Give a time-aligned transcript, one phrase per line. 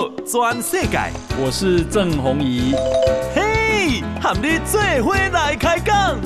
[0.00, 0.98] 报全世界，
[1.38, 2.72] 我是郑宏仪。
[3.34, 6.18] 嘿，和你做伙来开讲。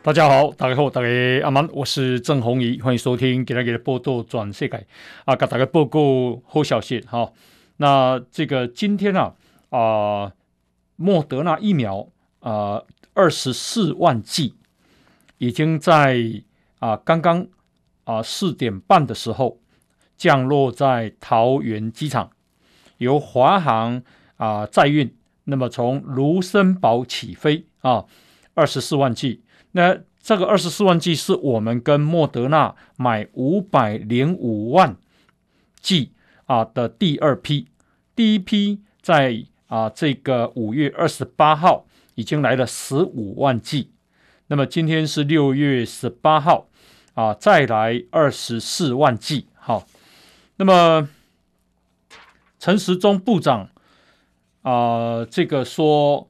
[0.00, 1.08] 大家好，大家好，大家
[1.42, 4.86] 阿曼，我是郑宏仪，欢迎收听给大家的报道转世界
[5.24, 7.32] 啊，给大家报告好消息哈。
[7.78, 9.34] 那这个今天啊
[9.70, 10.32] 啊、呃，
[10.94, 12.06] 莫德纳疫苗
[12.40, 12.82] 啊，
[13.14, 14.54] 二十四万剂
[15.38, 16.42] 已经在
[16.78, 17.46] 啊刚刚
[18.04, 19.60] 啊四点半的时候
[20.16, 22.30] 降落在桃园机场，
[22.98, 24.02] 由华航
[24.36, 25.14] 啊载运，
[25.44, 28.04] 那么从卢森堡起飞啊，
[28.54, 29.42] 二十四万剂。
[29.72, 34.96] 那这个二十四万剂是我们跟莫德纳买五百零五万
[35.80, 36.12] 剂
[36.46, 37.68] 啊的第二批，
[38.14, 41.86] 第一批在啊这个五月二十八号
[42.18, 43.92] 已经来了十五万剂，
[44.48, 46.66] 那么今天是六月十八号
[47.14, 49.46] 啊，再来二十四万剂。
[49.54, 49.86] 好，
[50.56, 51.08] 那么
[52.58, 53.68] 陈时中部长
[54.62, 56.28] 啊这个说，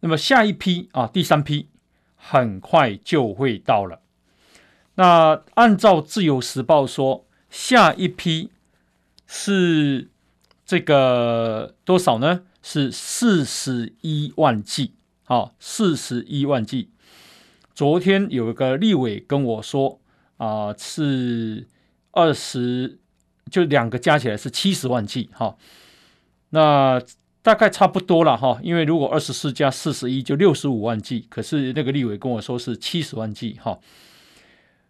[0.00, 1.68] 那么下一批啊第三批。
[2.24, 4.00] 很快就会到了。
[4.94, 8.50] 那按照《自由时报》说，下一批
[9.26, 10.08] 是
[10.64, 12.42] 这个多少呢？
[12.62, 14.92] 是四十一万剂。
[15.24, 16.90] 好，四十一万剂。
[17.74, 20.00] 昨天有一个立委跟我说，
[20.36, 21.66] 啊、是
[22.10, 22.98] 二十，
[23.50, 25.30] 就两个加起来是七十万剂。
[25.32, 25.56] 哈，
[26.50, 27.02] 那。
[27.44, 33.80] 大概差不多了哈，因为如果二十四加四十一就六十五万剂，可是那个立委跟我说是七十万剂哈，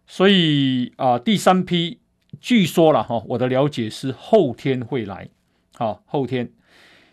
[0.05, 1.97] 所以啊、第三批
[2.39, 5.27] 据说了哈，我的了解是后天会来，
[5.73, 6.47] 好，后天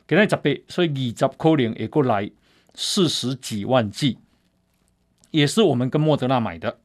[0.06, 2.30] 给他准备，所以二十可能也过来
[2.74, 4.18] 四十几万剂，
[5.30, 6.78] 也是我们跟莫德纳买的。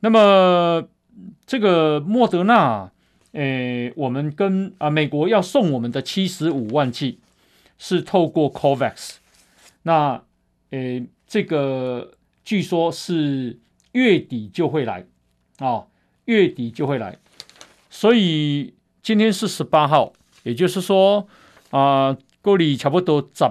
[0.00, 0.88] 那么
[1.46, 2.92] 这个莫德纳，
[3.32, 7.20] 诶，我们跟啊美国要送我们的七十五万剂。
[7.80, 9.18] 是透过 COVAX，
[9.84, 10.20] 那
[10.70, 12.10] 呃，这个
[12.44, 13.56] 据说是
[13.92, 15.06] 月底就会来
[15.58, 15.86] 啊、
[16.24, 17.16] 月底就会来，
[17.88, 21.28] 所以今天是十八号，也就是说
[21.70, 23.44] 啊，过、呃、里差不多十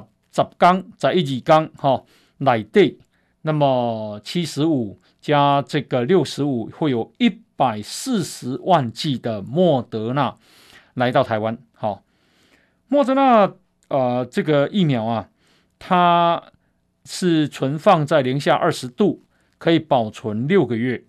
[0.43, 2.03] 十缸在一几缸哈
[2.37, 2.97] 来对，
[3.41, 10.35] 那么七十五加这个六十五，会有一百四十万剂的莫德纳
[10.93, 12.03] 来到台湾，好、
[12.87, 13.53] 莫德纳。
[13.89, 15.29] 呃，这个疫苗啊，
[15.79, 16.43] 它
[17.05, 19.23] 是存放在零下二十度，
[19.57, 21.05] 可以保存六个月。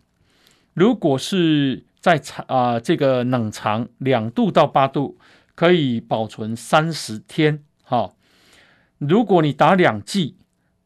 [0.74, 5.18] 如果是在啊、这个冷藏两度到八度，
[5.56, 7.64] 可以保存三十天。
[7.82, 8.12] 哈、
[8.98, 10.36] 如果你打两剂，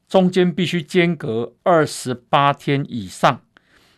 [0.08, 3.40] 中间必须间隔二十八天以上，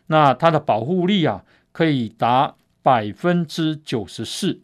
[0.07, 4.61] 那它的保护力啊，可以达百分之九十四。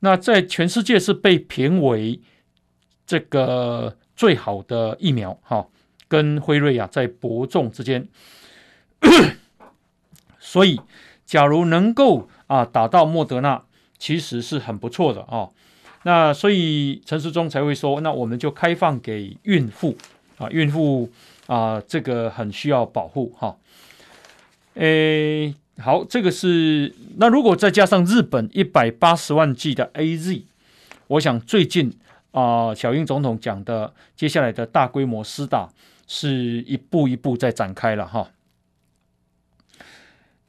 [0.00, 2.20] 那在全世界是被评为
[3.06, 5.68] 这个最好的疫苗，哈，
[6.08, 8.08] 跟辉瑞啊在伯仲之间。
[10.40, 10.80] 所以，
[11.24, 13.62] 假如能够啊打到莫德纳，
[13.98, 15.50] 其实是很不错的啊。
[16.02, 19.96] 那所以陈时中才会说，那我们就开放给孕妇
[20.38, 21.10] 啊，孕妇
[21.46, 23.56] 啊这个很需要保护哈。
[24.74, 25.54] 诶。
[25.82, 30.42] 好，这个是那如果再加上日本一百八十万剂的 AZ，
[31.06, 31.96] 我想最近
[32.32, 35.70] 啊、小英总统讲的接下来的大规模施打
[36.06, 38.28] 是一步一步在展开了哈。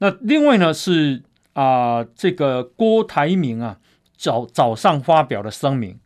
[0.00, 1.22] 那另外呢是
[1.54, 3.78] 啊、这个郭台铭啊
[4.22, 5.98] 早早上发表的声明，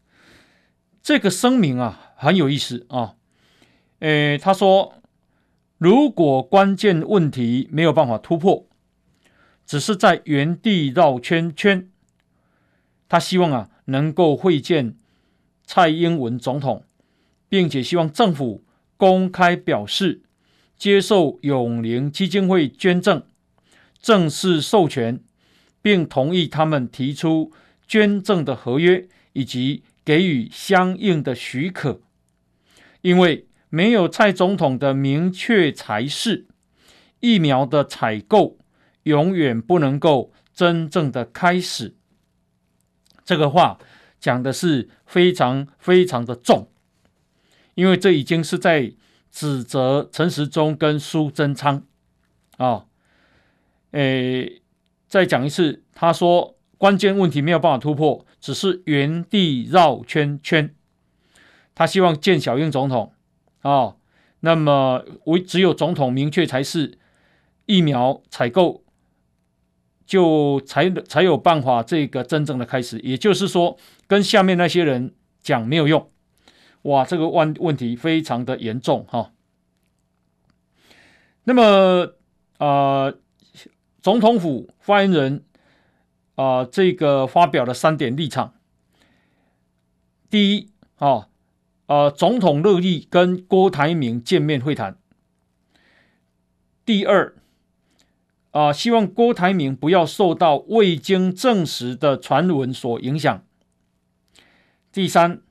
[1.02, 3.16] 这个声明啊很有意思啊，
[3.98, 4.94] 诶，他说
[5.76, 8.66] 如果关键问题没有办法突破。
[9.66, 11.90] 只是在原地绕圈圈。
[13.08, 14.96] 他希望啊，能够会见
[15.64, 16.84] 蔡英文总统，
[17.48, 18.64] 并且希望政府
[18.96, 20.22] 公开表示
[20.78, 23.24] 接受永龄基金会捐赠，
[24.00, 25.20] 正式授权，
[25.82, 27.50] 并同意他们提出
[27.86, 32.00] 捐赠的合约以及给予相应的许可。
[33.00, 36.46] 因为没有蔡总统的明确裁示，
[37.20, 38.58] 疫苗的采购。
[39.06, 41.94] 永远不能够真正的开始，
[43.24, 43.78] 这个话
[44.18, 46.68] 讲的是非常非常的重，
[47.76, 48.92] 因为这已经是在
[49.30, 51.84] 指责陈时中跟苏贞昌
[52.56, 52.86] 啊。
[53.92, 54.60] 诶，
[55.06, 60.74] 再讲一次，他说关键问题没有办法突破，只是原地绕圈圈。
[61.74, 63.12] 他希望见小英总统
[63.60, 63.96] 啊，
[64.40, 66.98] 那么唯只有总统明确才是
[67.66, 68.84] 疫苗采购，
[70.06, 72.98] 就才才有办法这个真正的开始。
[73.00, 73.76] 也就是说，
[74.06, 76.10] 跟下面那些人讲没有用。
[76.82, 79.32] 哇，这个问问题非常的严重哈。
[81.44, 82.14] 那么
[82.58, 82.66] 啊、
[83.06, 83.18] 呃，
[84.00, 85.44] 总统府发言人
[86.36, 88.54] 啊、这个发表了三点立场。
[90.30, 91.28] 第一啊。
[91.88, 94.98] 呃，总统乐意跟郭台铭见面会谈。
[96.84, 97.36] 第二，
[98.50, 103.44] 啊、希望郭台铭不要受到未经证实的传闻所影响。
[104.90, 105.42] 第三，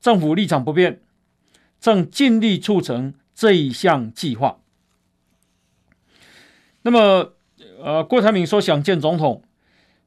[0.00, 1.02] 政府立场不变，
[1.78, 4.60] 正尽力促成这一项计划。
[6.80, 7.34] 那么，
[7.78, 9.44] 呃，郭台铭说想见总统，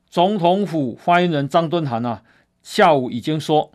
[0.09, 2.23] 总统府发言人张敦涵啊，
[2.61, 3.71] 下午已经说。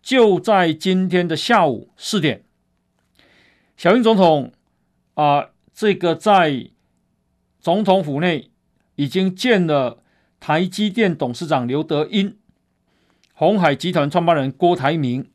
[0.00, 2.44] 就在今天的下午四点，
[3.76, 4.52] 小英总统
[5.14, 6.70] 啊、呃，这个在
[7.60, 8.50] 总统府内
[8.94, 10.02] 已经见了
[10.40, 12.38] 台积电董事长刘德音、
[13.34, 15.28] 鸿海集团创办人郭台铭，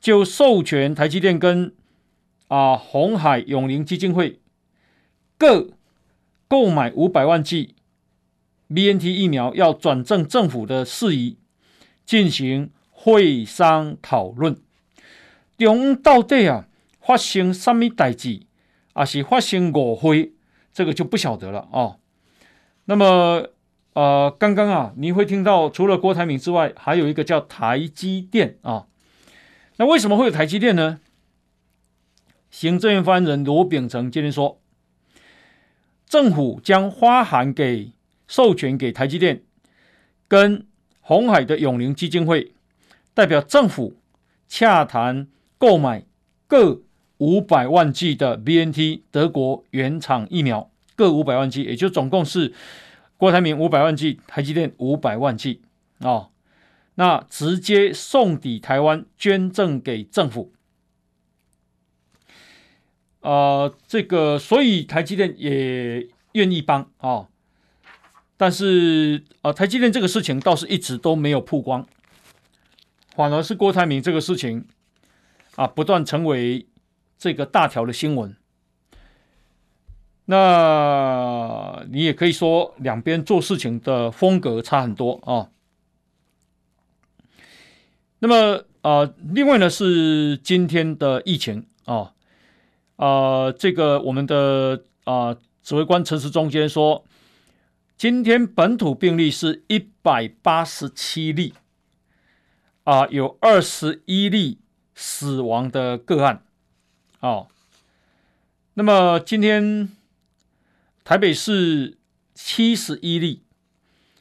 [0.00, 1.74] 就授权台积电跟
[2.46, 4.40] 啊鸿海永龄基金会
[5.36, 5.72] 各
[6.48, 7.74] 购买五百万剂
[8.74, 11.38] BNT 疫苗，要转正政府的事宜
[12.04, 12.70] 进行。
[13.04, 14.56] 会商讨论，
[15.58, 16.68] 中到底啊
[17.00, 18.42] 发生什么代志，
[18.94, 20.34] 还是发生误会，
[20.72, 21.98] 这个就不晓得了啊、哦。
[22.84, 23.48] 那么
[23.94, 28.86] 呃，刚刚啊，你会听到除了郭台铭之外，还有一个叫台积电啊。
[29.78, 31.00] 那为什么会有台积电呢？
[32.52, 34.60] 行政院发言人罗秉成今天说，
[36.06, 37.90] 政府将发函给
[38.32, 39.42] 授权给台积电
[40.26, 40.66] 跟
[41.02, 42.54] 鸿海的永龄基金会。
[43.12, 44.00] 代表政府
[44.48, 46.06] 洽谈购买
[46.46, 46.80] 各
[47.18, 52.54] 五百万剂的 BNT 德国原厂疫苗，各五百万剂，也就总共是
[53.18, 55.60] 郭台铭五百万剂，台积电五百万剂
[55.98, 56.30] 啊、哦。
[56.94, 60.54] 那直接送抵台湾，捐赠给政府。
[63.20, 67.28] 呃，这个所以台积电也愿意帮啊、哦，
[68.42, 71.86] 但是啊、台积电这个事情倒是一直都没有曝光。
[73.14, 74.66] 反而是郭台铭这个事情
[75.54, 76.66] 啊，不断成为
[77.16, 78.34] 这个大条的新闻。
[80.24, 85.46] 那你也可以说，两边做事情的风格差很多啊。
[88.18, 92.12] 那么啊，另外呢是今天的疫情啊
[92.96, 97.04] 啊，这个我们的啊指挥官陈时中今天说，
[98.02, 101.54] 今天本土病例是一百八十七例。
[102.82, 104.58] 啊，有二十一例
[104.92, 106.42] 死亡的个案，
[107.20, 107.46] 哦，
[108.74, 109.88] 那么今天
[111.04, 111.96] 台北市
[112.34, 113.44] 七十一例，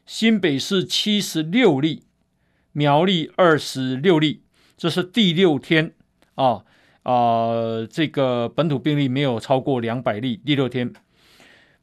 [0.05, 2.03] 新北市七十六例，
[2.73, 4.43] 苗栗二十六例，
[4.77, 5.95] 这是第六天
[6.35, 6.63] 啊
[7.01, 10.93] 啊，这个本土病例没有超过两百例，第六天，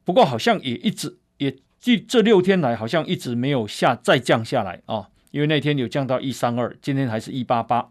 [0.04, 5.10] 不过好像也一直也这这六天来好像一直没有下再降下来啊。
[5.30, 7.90] 因为那天有降到一三二，今天还是一八八。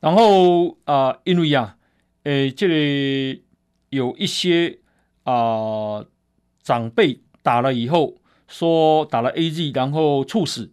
[0.00, 1.78] 然后啊、因为啊，
[2.24, 3.44] 诶，这里
[3.88, 4.80] 有一些
[5.22, 6.04] 啊、
[6.62, 10.70] 长辈打了以后说打了 AZ，然后猝死。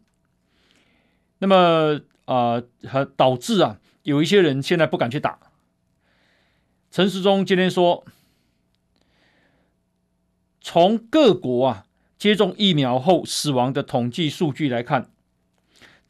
[1.39, 5.39] 那么啊，还、导致啊，有一些人现在不敢去打。
[6.91, 8.05] 陈时中今天说，
[10.61, 11.85] 从各国啊。
[12.21, 15.09] 接种疫苗后死亡的统计数据来看，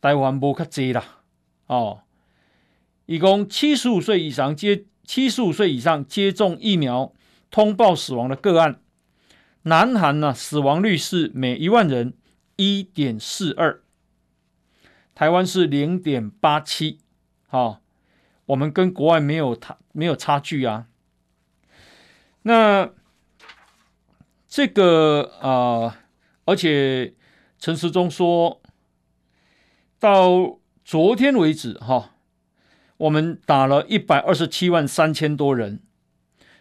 [0.01, 1.21] 台湾无较济啦。
[1.67, 2.01] 哦，
[3.05, 7.13] 一共七十五岁以上接七十五岁以上接种疫苗
[7.49, 8.81] 通报死亡的个案，
[9.61, 12.13] 南韩呢死亡率是每一万人
[12.57, 13.81] 一点四二，
[15.15, 16.97] 台湾是零点八七。
[17.47, 17.79] 好，
[18.47, 20.87] 我们跟国外没有差没有差距啊。
[22.41, 22.91] 那
[24.51, 25.97] 这个啊。
[26.43, 27.13] 而且
[27.59, 28.61] 陈时中说，
[29.99, 32.15] 到昨天为止，哈，
[32.97, 35.79] 我们打了一百二十七万三千多人，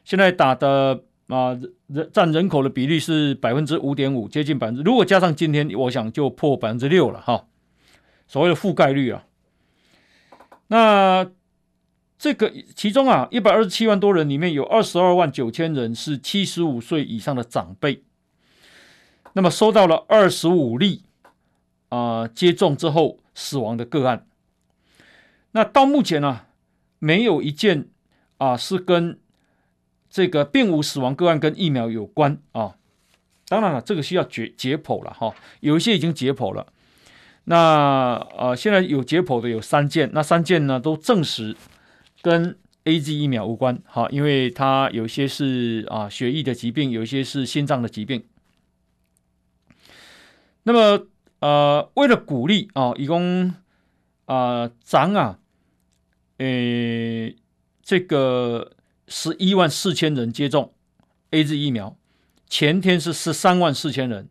[0.05, 4.83] 现在打的啊人占人口的比例是百分之五点五，接近百分之。
[4.83, 7.47] 如果加上今天，我想就破百分之六了，哈。
[8.29, 9.25] 所谓的覆盖率啊，
[10.69, 11.33] 那
[12.21, 18.03] 这个其中啊，一百二十七万多人里面有二十二万九千人是七十五岁以上的长辈。
[19.33, 21.05] 那么收到了二十五例
[21.89, 24.27] 啊、接种之后死亡的个案。
[25.53, 26.47] 那到目前呢、啊，
[26.99, 27.89] 没有一件
[28.37, 29.19] 啊是跟
[30.11, 32.77] 这个并无死亡个案跟疫苗有关啊。
[33.49, 36.67] 当然了，这个需要解解剖了哈，有一些已经解剖了。
[37.45, 41.57] 那呃，现在有解剖的有三件，那三件呢都证实
[42.23, 48.25] 跟 AZ 疫苗无关哈，因为它有些是啊血液的疾病，有些是心脏的疾病。
[50.63, 51.07] 那么
[51.41, 53.55] 呃，为了鼓励啊，一共
[54.27, 55.39] 啊涨啊，
[56.39, 57.33] 呃，
[57.83, 58.73] 这个
[59.09, 60.75] 十一万四千人接种
[61.31, 61.97] AZ 疫苗。
[62.47, 64.29] 前天是十三万四千人，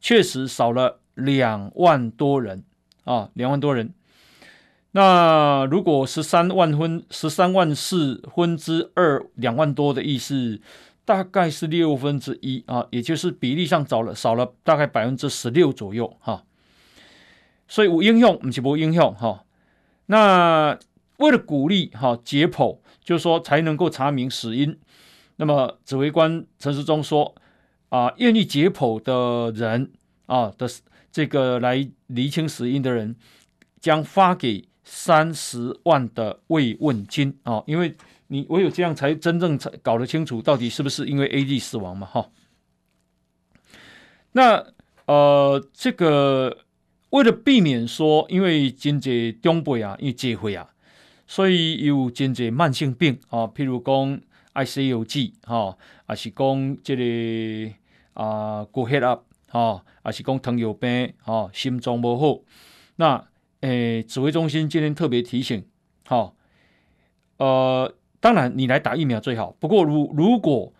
[0.00, 2.64] 确实少了两万多人
[3.04, 3.92] 啊，两万多人。
[4.96, 10.58] 那如果十三万分十三万四分之二，两万多的意思，
[11.04, 16.44] 大概是六分之一啊，也就是比例上少了少了大概百分之十六左右哈、
[17.68, 19.44] 所以无影响，不是无影响哈。
[20.06, 20.78] 那
[21.18, 24.78] 为了鼓励哈、解剖，就是说才能够查明死因。
[25.36, 27.34] 那么指挥官陈世忠说。
[27.88, 29.92] 啊，愿意解剖的人
[30.26, 30.68] 啊的
[31.12, 33.14] 这个来厘清死因的人，
[33.80, 37.62] 将发给三十万的慰问金啊！
[37.66, 37.94] 因为
[38.28, 42.06] 你唯有这样才真正才搞得清楚到底是不是因为 A D 死亡嘛？
[42.06, 42.30] 哈。
[44.32, 44.64] 那
[45.06, 46.56] 呃，这个
[47.10, 50.70] 为了避免说因为经济中辈啊，因为结婚啊，
[51.26, 54.20] 所以有经济慢性病啊，譬如讲。
[54.56, 55.76] I C U G 哈，
[56.06, 57.74] 还是讲这个
[58.14, 62.40] 啊高血压哈，还是讲糖尿病哈，心脏不好。
[62.96, 63.22] 那
[63.66, 65.66] 诶、指挥中心今天特别提醒，
[66.06, 66.32] 哈，
[67.38, 69.56] 呃，当然你来打疫苗最好。
[69.58, 70.72] 不过如如果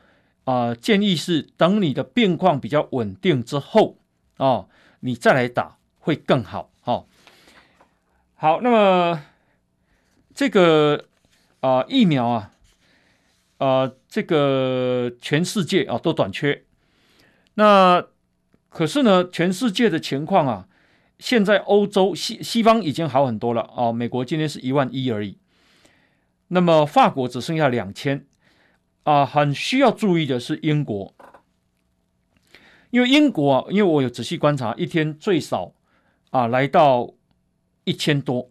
[0.45, 3.99] 啊、建议是等你的病况比较稳定之后
[4.37, 4.67] 啊，
[5.01, 6.71] 你再来打会更好。
[6.81, 7.05] 哈，
[8.35, 9.23] 好，那么
[10.35, 11.07] 这个
[11.61, 12.53] 啊、疫苗啊。
[13.59, 16.65] 啊、这个全世界啊都短缺，
[17.55, 18.05] 那
[18.69, 20.69] 可是呢，全世界的情况啊，
[21.19, 23.93] 现在欧洲西西方已经好很多了啊。
[23.93, 25.39] 美国今天是一万一而已，
[26.49, 28.27] 那么法国只剩下两千
[29.05, 29.25] 啊。
[29.25, 31.15] 很需要注意的是英国，
[32.91, 35.73] 因为英国啊，因为我有仔细观察，一天最少
[36.31, 37.15] 啊来到
[37.85, 38.51] 一千多，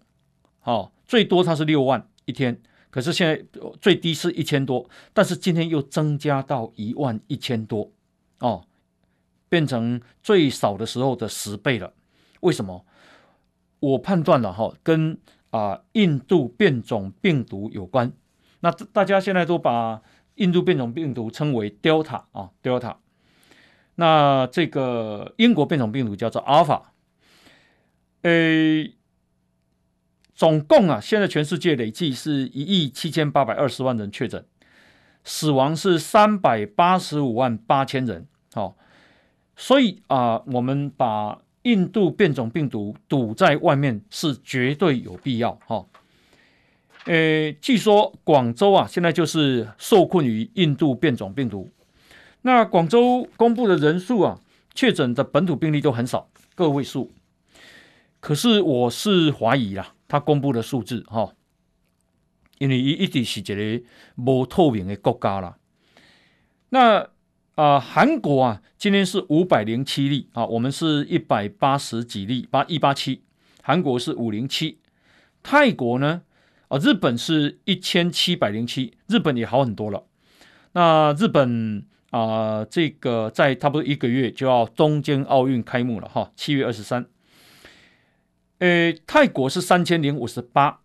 [0.60, 2.60] 好、啊，最多它是六万一天。
[2.90, 3.44] 可是现在
[3.82, 7.92] 最低是一千多，但是今天又增加到一万一千多，
[8.40, 8.66] 哦，
[9.50, 11.94] 变成最少的时候的十倍了。
[12.46, 12.86] 为什么？
[13.80, 15.18] 我判断了哈，跟
[15.50, 18.12] 啊印度变种病毒有关。
[18.62, 20.02] 那大家现在都把
[20.36, 22.98] 印度变种病毒称为 Delta 啊，Delta。
[23.96, 26.82] 那这个英国变种病毒叫做 Alpha。
[28.22, 28.94] 诶。
[30.36, 34.46] 总共啊，现在全世界累计是一亿七千八百二十万人确诊，
[35.24, 38.28] 死亡是三百八十五万八千人。
[38.54, 38.76] 好，
[39.56, 45.52] 所以啊，我们把印度变种病毒堵在外面是绝对有必要。
[45.68, 45.86] 哈，
[47.06, 51.70] 诶，据说广州啊，现在就是受困于印度变种病毒。
[52.44, 54.40] 那广州公布的人数啊，
[54.74, 57.12] 确诊的本土病例都很少，个位数。
[58.20, 59.94] 可是我是怀疑啦。
[60.08, 61.34] 他公布的数字哈，
[62.60, 63.84] 因为一直是一个
[64.24, 65.58] 不透明的国家啦。
[66.70, 67.10] 那
[67.56, 73.24] 啊，韩国啊，今天是五百零七例啊，我们是一百八十几例，八一八七，
[73.64, 74.80] 韩国是五零七。
[75.42, 76.24] 泰国呢，
[76.68, 80.04] 啊，日本是一千七百零七，日本也好很多了。
[80.74, 87.06] 那日本啊，这个在差不多一个月就要东京奥运开幕了哈，七月二十三。
[88.60, 90.82] 呃，泰国是三千零五十八，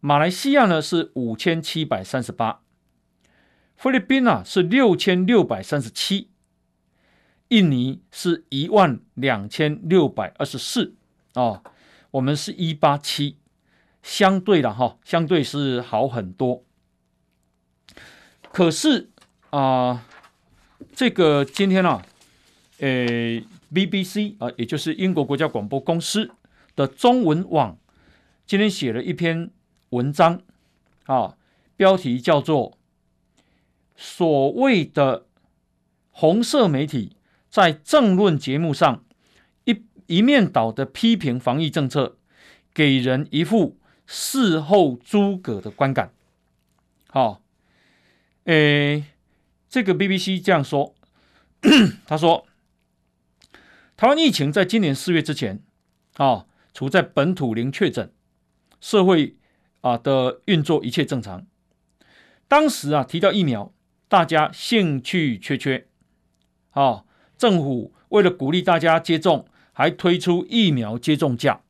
[0.00, 2.61] 马来西亚呢是五千七百三十八，
[3.82, 6.28] 菲律宾啊是六千六百三十七，
[7.48, 10.94] 印尼是一万两千六百二十四
[11.34, 11.64] 啊，
[12.12, 13.38] 我们是一八七，
[14.00, 16.62] 相对的哈，相对是好很多。
[18.52, 19.10] 可是
[19.50, 20.06] 啊，
[20.94, 22.06] 这个今天啊，
[22.78, 23.42] 呃
[23.74, 26.30] ，BBC 啊，也就是英国国家广播公司。
[26.76, 27.76] 的中文网
[28.46, 29.50] 今天写了一篇
[29.88, 30.40] 文章，
[31.06, 31.36] 啊，
[31.76, 32.78] 标题叫做
[33.96, 35.26] “所谓的
[36.10, 37.16] 红色媒体
[37.50, 39.04] 在政论节目上
[39.64, 42.16] 一一面倒的批评防疫政策，
[42.74, 46.12] 给人一副事后诸葛的观感。”
[47.08, 47.42] 好，
[48.44, 49.04] 诶，
[49.68, 50.94] 这个 BBC 这样说，
[52.06, 52.46] 他说，
[53.96, 55.62] 台湾疫情在今年四月之前，
[56.14, 56.46] 啊。
[56.74, 58.10] 处在本土零确诊、
[58.80, 59.36] 社会
[59.82, 61.46] 啊的运作一切正常。
[62.48, 63.74] 当时啊提到疫苗，
[64.12, 65.86] 大家兴趣缺缺，
[66.72, 67.04] 啊，
[67.38, 71.62] 政府为了鼓励大家接种，还推出疫苗接种价。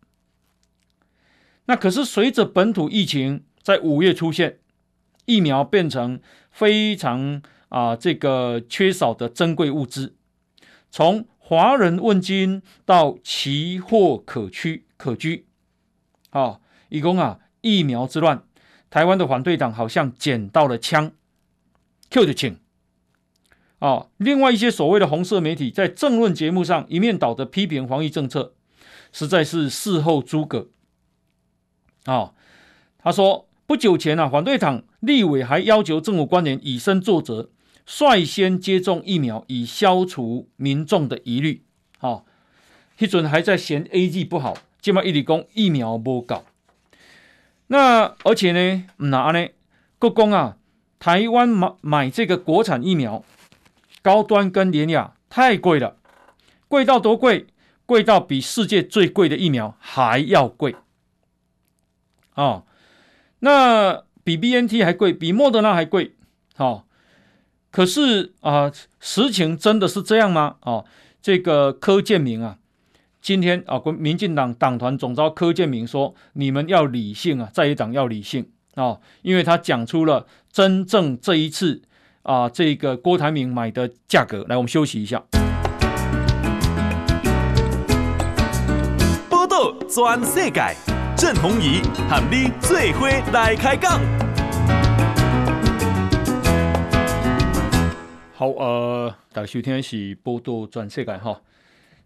[1.67, 4.59] 那可是随着本土疫情在五月出现，
[5.25, 6.21] 疫苗变成
[6.51, 10.17] 非常啊这个缺少的珍贵物资，
[10.91, 15.47] 从华人问津到奇货可居可居，
[16.31, 16.59] 啊，
[16.89, 18.43] 以供啊疫苗之乱，
[18.91, 21.13] 台湾的反对党好像捡到了枪。
[22.13, 22.59] ，Q 的请
[23.79, 28.53] 啊，另外一些所谓的红色媒体在政论节目上一面倒的批评防疫政策，
[29.13, 30.69] 实在是事后诸葛。
[32.05, 32.35] 哦，
[32.99, 37.49] 他说不久前啊，反对党立委还要求政府官员以身作则，
[37.87, 41.65] 率先接种疫苗，以消除民众的疑虑。
[41.99, 42.25] 好、哦，
[42.99, 46.45] 批准还在嫌 A G 不好，今麦一理工疫苗不搞。
[47.69, 49.49] 那而且呢，哪呢？
[49.99, 50.59] 国公啊，
[51.03, 53.25] 台湾买买这个国产疫苗，
[54.03, 55.97] 高端跟联雅太贵了，
[56.69, 57.49] 贵到多贵？
[57.87, 60.77] 贵到比世界最贵的疫苗还要贵。
[62.35, 62.65] 哦，
[63.41, 66.15] 那比 BNT 还贵，比莫德纳还贵，
[66.57, 66.85] 哦，
[67.73, 70.59] 可是啊、实情真的是这样吗？
[70.61, 70.85] 哦，
[71.21, 72.59] 这个柯建明啊，
[73.21, 81.81] 今天啊，国民进党党团总召柯建明说，你们要理性啊，在野党要理性啊、哦，因为他讲出了真正这一次
[82.25, 84.45] 啊，这个郭台铭买的价格。
[84.51, 85.25] 来，我们休息一下。
[89.31, 90.77] 报道全世界。
[91.17, 93.99] 郑弘仪喊你最伙来开讲。
[98.35, 101.41] 好，呃，大家收听的是报道全世界哈。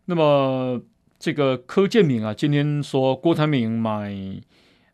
[0.05, 0.81] 那么
[1.19, 4.15] 这个柯建铭啊，今天说郭台铭买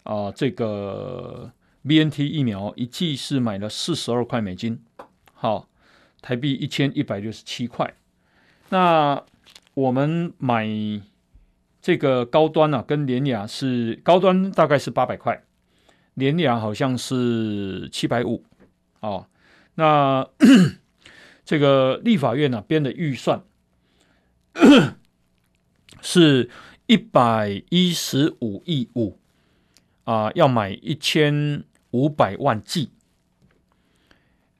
[0.04, 1.50] 啊、呃、这个
[1.86, 4.80] BNT 疫苗一剂是买了四十二块美金，
[5.34, 5.68] 好，
[6.20, 7.94] 台币一千一百六十七块。
[8.68, 9.22] 那
[9.74, 10.66] 我们买。
[11.84, 15.42] 这个高端啊，跟联雅是高端大概是八百块，
[16.14, 18.44] 联雅好像是七百五，
[19.00, 19.26] 哦，
[19.74, 20.24] 那
[21.44, 23.42] 这个立法院呢、啊、编的预算
[26.00, 26.48] 是
[26.86, 29.18] 一百一十五亿五
[30.04, 32.90] 啊，要买一千五百万剂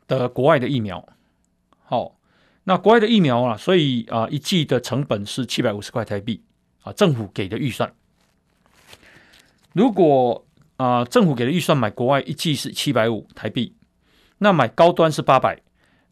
[0.07, 1.07] 的国外的疫苗，
[1.83, 2.17] 好、
[2.65, 6.43] 那国外的疫苗啊，所以啊一剂的成本是七百五十块台币。
[6.85, 7.95] 啊，政府给的预算，
[9.73, 10.45] 如果
[10.79, 13.77] 啊、政府给的预算买国外一剂是七百五台币，
[14.39, 15.63] 那买高端是八百，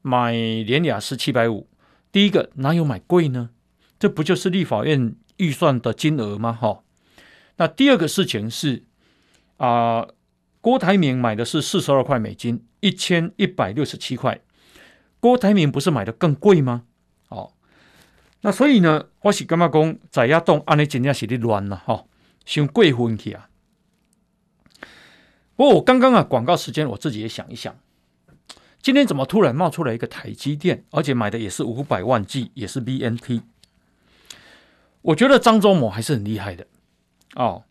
[0.00, 1.66] 买联亚是七百五，
[2.12, 3.50] 第一个哪有买贵呢？
[3.98, 6.52] 这不就是立法院预算的金额吗？
[6.52, 6.84] 哈，
[7.56, 8.84] 那第二个事情是
[9.56, 10.06] 啊、
[10.60, 14.40] 郭台铭买的是四十二块美金，一千一百六十七块，
[15.18, 16.84] 郭台铭不是买的更贵吗？
[17.28, 17.52] 哦。
[18.42, 22.04] 那所以呢，我是感觉讲在野党安尼真正是咧乱了哈，
[22.44, 23.48] 想过分去啊。
[25.56, 27.78] 不过我刚刚啊广告时间，我自己也想一想，
[28.80, 33.42] 今天怎么突然冒出来一个台积电，而且买的也是五百万 G，，也是 BNT。
[35.02, 36.66] 我觉得张忠谋还是很厉害的
[37.34, 37.64] 哦。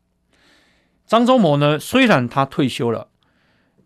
[1.09, 3.09] 张忠谋呢，虽然他退休了，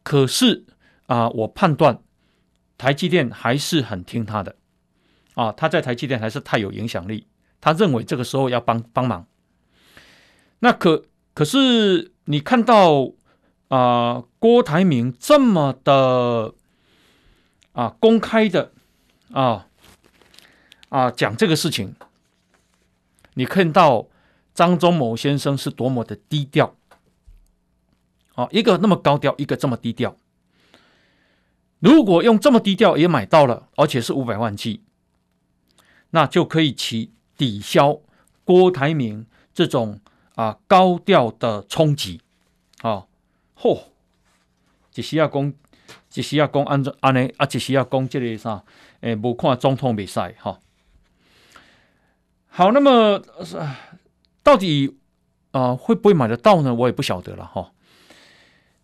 [0.04, 0.66] 可是
[1.08, 2.02] 啊、我判断
[2.78, 4.58] 台积电还是很听他的。
[5.36, 7.28] 啊，他在台积电还是太有影响力，
[7.62, 9.26] 他认为这个时候要帮帮忙。
[10.60, 13.14] 那可可是你看到
[13.70, 16.54] 啊、郭台铭这么的
[17.72, 18.74] 啊公开的
[19.32, 19.68] 啊
[20.90, 21.96] 啊讲这个事情，
[23.36, 24.08] 你看到
[24.54, 26.76] 张忠谋先生是多么的低调
[28.34, 30.16] 啊，一个那么高调，一个这么低调。
[31.80, 34.82] 如果用这么低调也买到了，而且是五百万剂。
[36.12, 38.00] 那就可以起抵消
[38.46, 40.00] 郭台铭这种
[40.36, 42.22] 啊高调的冲击
[42.84, 43.08] 啊，
[43.58, 43.86] 嚯！
[44.92, 45.54] 只需要讲，
[46.10, 48.64] 只需要讲按照安尼啊，只需要讲这个啥？
[49.02, 50.60] 诶，无看总统比赛哈。
[52.48, 53.20] 好，那么
[54.44, 54.96] 到底
[55.50, 56.74] 啊会不会买得到呢？
[56.76, 57.72] 我也不晓得了哈。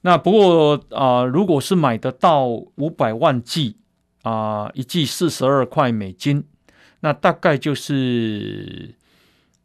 [0.02, 3.78] 那不过啊，如果是买得到五百万剂
[4.24, 6.44] 啊，一剂四十二块美金。
[7.02, 8.94] 那大概就是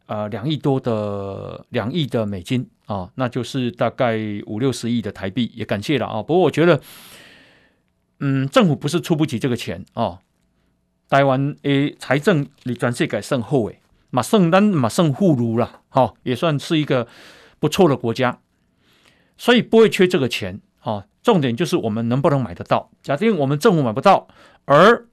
[0.06, 4.16] 呃两亿多的两亿的美金啊，那就是大概
[4.46, 6.22] 五六十亿的台币，也感谢了啊。
[6.22, 6.80] 不过我觉得，
[8.20, 10.20] 嗯，政府不是出不起这个钱啊。
[11.08, 17.08] 台湾诶，财政你转世界算好诶，马圣丹马圣富裕了哈，也算是一个
[17.58, 18.38] 不错的国家。
[19.36, 21.04] 所以不会缺这个钱啊。
[21.22, 22.90] 重点就是我们能不能买得到？
[23.02, 24.28] 假定我们政府买不到，
[24.66, 25.06] 而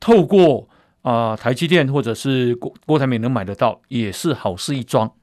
[0.00, 0.68] 透过
[1.02, 5.14] 啊、台积电或者是郭郭台铭能买得到，也是好事一桩。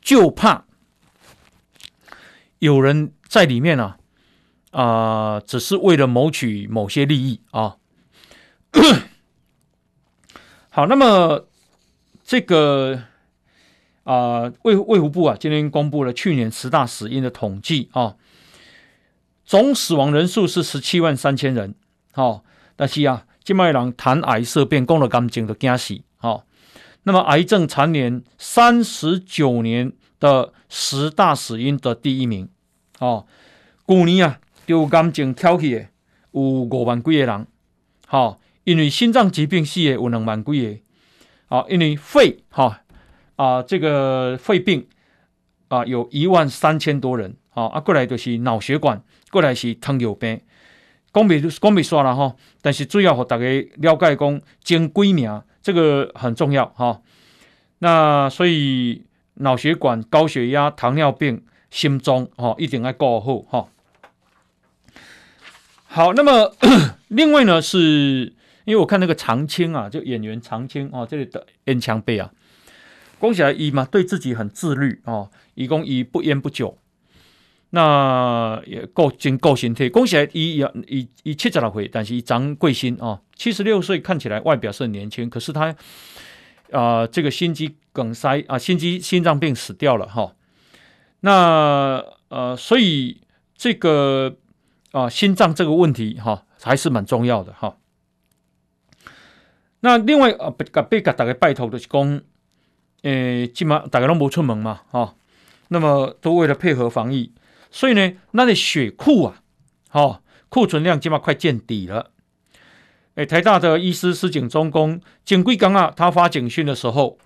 [0.00, 0.64] 就怕
[2.60, 3.96] 有人在里面呢、
[4.70, 7.76] 啊，啊、只是为了谋取某些利益啊。
[10.70, 11.46] 好，那么
[12.24, 13.02] 这个
[14.08, 18.16] 啊，卫卫福部啊，今天公布了去年十大死因的统计啊，
[19.44, 21.74] 总死亡人数是十七万三千人。
[22.12, 22.44] 好、哦，
[22.74, 26.04] 但是啊，今麦人谈癌色变，讲了感情的惊喜。
[26.16, 26.46] 好，
[27.02, 32.48] 那么癌症蝉联三十九年的十大死因的第一名。
[33.00, 33.26] 哦，
[33.86, 35.80] 去年啊，得癌症挑起的
[36.32, 37.46] 有五万几个人。
[38.06, 38.38] 好、哦。
[38.64, 40.80] 因为心脏疾病死的有两万几
[41.48, 42.82] 个，啊，因为肺哈
[43.38, 44.84] 啊这个肺病
[45.68, 50.40] 啊有一万三千多人，啊，啊过来就是脑血管，过来是糖尿病，
[51.12, 53.44] 讲没讲没说了哈，但是主要和大家
[53.76, 57.00] 了解讲前几名，这个很重要哈。
[57.78, 63.68] 那所以脑血管、高血压、糖尿病、心脏哈一定要顾好哈。
[65.86, 66.54] 好，那么
[67.06, 68.34] 另外呢是。
[68.64, 72.30] 因为我看那个长青啊，就演员长青哦，这里的烟枪背啊，
[73.20, 76.78] 讲起来伊嘛对自己很自律哦，伊讲伊不烟不酒，
[77.70, 79.90] 那也够真够身体。
[79.90, 85.74] 讲起来伊也伊伊七十六岁，但是伊长贵心哦，七十六岁看起来外表是很年轻，可是他
[86.70, 90.34] 啊、这个心肌梗塞啊，心肌心脏病死掉了哈、
[91.20, 93.22] 那呃，所以
[93.56, 94.36] 这个
[94.92, 97.78] 啊、心脏这个问题哈、还是蛮重要的哈。
[99.80, 102.20] 那另外啊，被被大家拜托的是讲，
[103.02, 105.14] 诶，起码大家拢无出门嘛，哈、
[105.68, 107.32] 那么都为了配合防疫，
[107.70, 109.42] 所以呢，那的血库啊，
[109.88, 112.10] 哈、库存量起码快见底了。
[113.14, 117.18] 诶，台大的医师施景中公，警贵刚啊，他发警讯的时候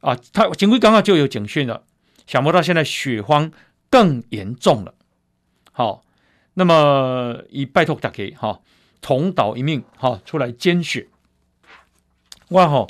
[0.00, 1.84] 啊，他警贵刚啊就有警讯了，
[2.26, 3.50] 想不到现在血荒
[3.88, 4.94] 更严重了。
[5.72, 6.04] 好、
[6.54, 8.60] 那么以拜托大家哈，
[9.00, 11.08] 同岛一命哈、出来捐血。
[12.48, 12.88] 我吼，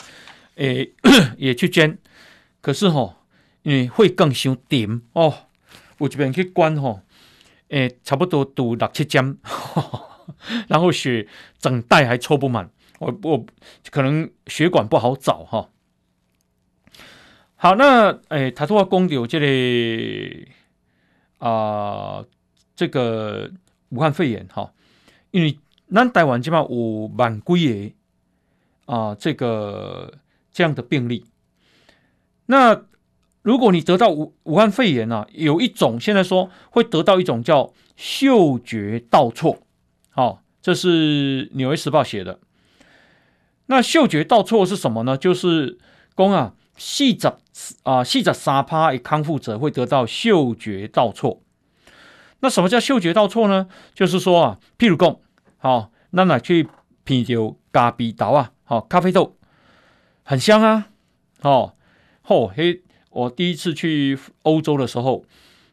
[0.55, 0.93] 诶，
[1.37, 1.99] 也去捐，
[2.61, 3.15] 可是吼，
[3.63, 5.33] 因为会更伤点哦，
[5.99, 7.01] 有一边去关吼，
[7.69, 9.39] 诶，差不多堵六七针，
[10.69, 11.27] 然后血
[11.59, 13.47] 整袋还抽不满，我我
[13.91, 15.71] 可能血管不好找哈。
[17.57, 20.49] 好，那诶，他说公牛这里
[21.39, 22.25] 啊，
[22.75, 23.51] 这个
[23.91, 24.73] 武汉肺炎哈，
[25.31, 25.59] 因为
[25.93, 27.95] 咱台湾起码有万几个。
[28.87, 30.13] 啊，这个
[30.51, 31.25] 这样的病例，
[32.51, 32.83] 那
[33.43, 39.59] 如果你得到武武汉肺炎啊，有一种现在说会得到一种叫嗅觉倒错，
[40.11, 42.41] 好、哦，这是《纽约时报》写的。
[43.67, 45.17] 那嗅觉倒错是什么呢？
[45.17, 45.79] 就是
[46.17, 47.33] 讲啊，四十
[47.85, 51.41] 啊四十三趴的康复者会得到嗅觉倒错。
[52.41, 53.69] 那什么叫嗅觉倒错呢？
[53.95, 55.17] 就是说啊，譬如讲，
[55.59, 56.67] 好、哦，那哪去
[57.05, 58.51] 品酒咖啡豆啊？
[58.67, 59.37] 哦，咖啡豆
[60.25, 60.89] 很香啊！
[61.43, 61.75] 哦，
[62.31, 65.25] 哦、嘿，我第一次去欧洲的时候，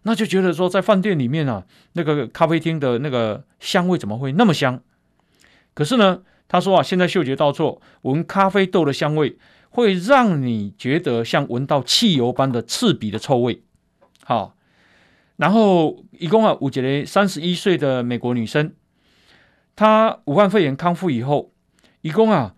[0.02, 4.82] 那就觉得说，在饭店里面啊，那个咖啡厅的那个香味怎么会那么香？
[5.76, 9.38] 可是呢，他说啊，现在嗅觉倒错，闻咖啡豆的香味
[9.70, 13.62] 会让你觉得像闻到汽油般的刺鼻的臭味。
[14.24, 14.56] 好、
[15.36, 18.74] 然后一共啊，五几嘞，三十一岁的美国女生，
[19.76, 21.52] 她武汉肺炎康复以后，
[22.02, 22.56] 一共啊。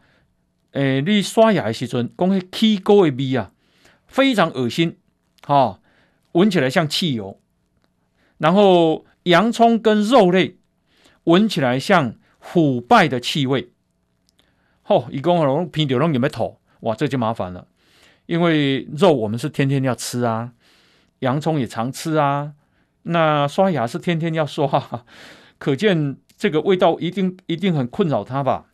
[0.73, 3.51] 诶、你刷牙的时阵，讲迄起膏的味啊，
[4.10, 4.98] 非常恶心，
[5.45, 5.80] 哈、哦，
[6.34, 7.39] 闻起来像汽油。
[8.39, 10.58] 然后洋葱跟肉类
[11.26, 13.72] 闻起来像腐败的气味。
[14.82, 17.67] 吼、一讲啊，平常拢有没吐，哇，这就麻烦了，
[18.26, 20.54] 因为肉我们是天天要吃啊，
[21.19, 22.54] 洋葱也常吃啊，
[23.04, 25.06] 那刷牙是天天要刷，
[25.60, 28.65] 可见这个味道一定一定很困扰他吧？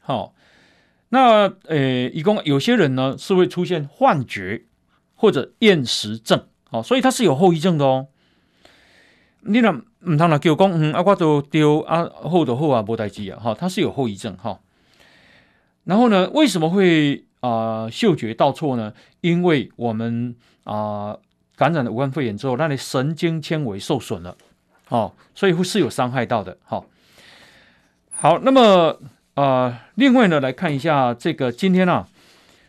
[0.00, 0.34] 好、
[1.14, 4.64] 那呃，一共有些人呢是会出现幻觉
[5.14, 8.06] 或者厌食症，哦，所以它是有后遗症的哦。
[9.42, 14.60] 你那唔通啦叫讲，嗯，啊，我都丢啊，后的后啊，无代志啊，哈，它是有后遗症哈。
[15.84, 18.94] 然后呢，为什么会啊、嗅觉倒错呢？
[19.20, 21.18] 因为我们啊、
[21.56, 24.34] 感染了武汉肺炎之后，那里神经纤维受损了，
[24.88, 26.82] 哦，所以会是有伤害到的，哈。
[28.12, 28.98] 好，那么。
[29.34, 32.06] 啊、另外呢，来看一下这个今天啊，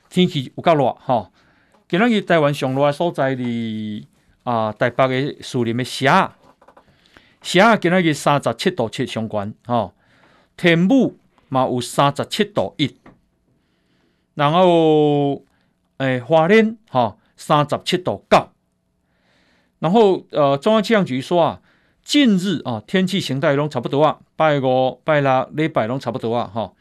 [0.09, 1.29] 天气有够热哈，
[1.89, 4.07] 今日台湾上热的所在的
[4.43, 6.35] 啊，台北的树林的虾，
[7.41, 9.93] 虾今仔日三十七度七相关，吼，
[10.55, 11.17] 天母
[11.49, 12.95] 嘛有三十七度一，
[14.35, 15.43] 然后
[15.97, 18.49] 诶、花莲吼三十七度九，
[19.79, 21.61] 然后呃中央气象局说啊，
[22.03, 26.75] 近日啊天气形态拢差不多啊，拜五拜六礼拜拢差不多啊，吼，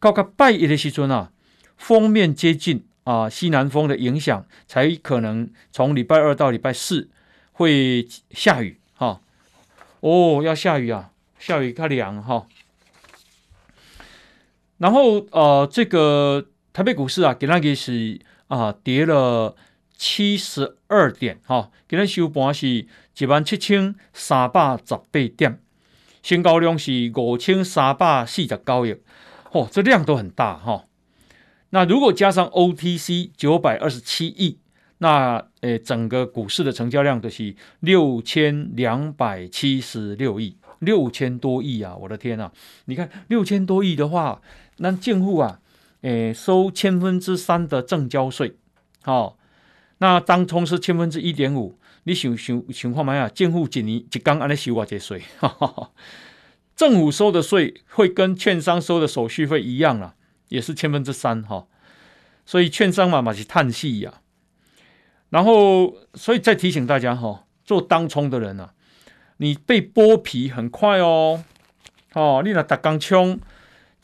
[0.00, 1.30] 到个拜一的时阵啊，
[1.76, 2.86] 锋面接近。
[3.06, 7.08] 啊，西南风的影响，才可能从礼拜二到礼拜四
[7.52, 9.20] 会下雨哈。
[10.00, 12.48] 哦，要下雨啊，下雨它凉哈。
[14.78, 19.54] 然后呃，这个台北股市啊，今天是啊跌了
[19.96, 22.86] 七十二点哈，今天收盘是
[23.18, 25.58] 一万七千三百十八点，
[26.22, 28.96] 成交量是五千三百四十九亿，
[29.52, 30.84] 哦，这量都很大哈。
[31.70, 34.58] 那如果加上 OTC 九百二十七亿，
[34.98, 41.94] 那诶，整个股市的成交量就是六千两百七十六亿，六千多亿啊！
[41.96, 42.52] 我的天啊！
[42.84, 44.40] 你看六千多亿的话，
[44.78, 45.60] 那净户啊，
[46.02, 48.54] 诶，收千分之三的证交税，
[49.02, 49.36] 好、
[49.98, 53.28] 那当冲是千分之一点五，你想想情况嘛呀？
[53.28, 55.22] 净户一年一刚安尼收我这税，
[56.76, 60.14] 政府收的税会跟券商收的手续费一样啊。
[60.48, 61.66] 也是千分之三哈，
[62.44, 64.20] 所以券商嘛嘛是叹气呀。
[65.30, 68.72] 然后，所以再提醒大家哈，做当冲的人啊，
[69.38, 71.42] 你被剥皮很快哦。
[72.12, 73.40] 哦，你那打钢冲，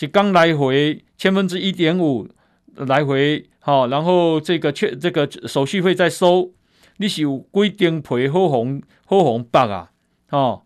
[0.00, 2.28] 一刚来回千分之一点五
[2.76, 6.52] 来回，好，然后这个券这个手续费再收，
[6.96, 9.90] 你是有规定赔好红好红包啊？
[10.30, 10.62] 哦，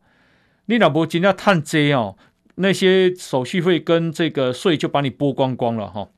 [0.66, 2.16] 你老婆真要叹济哦。
[2.58, 6.08] 那些手续费跟这个税就把你剥光光了哈。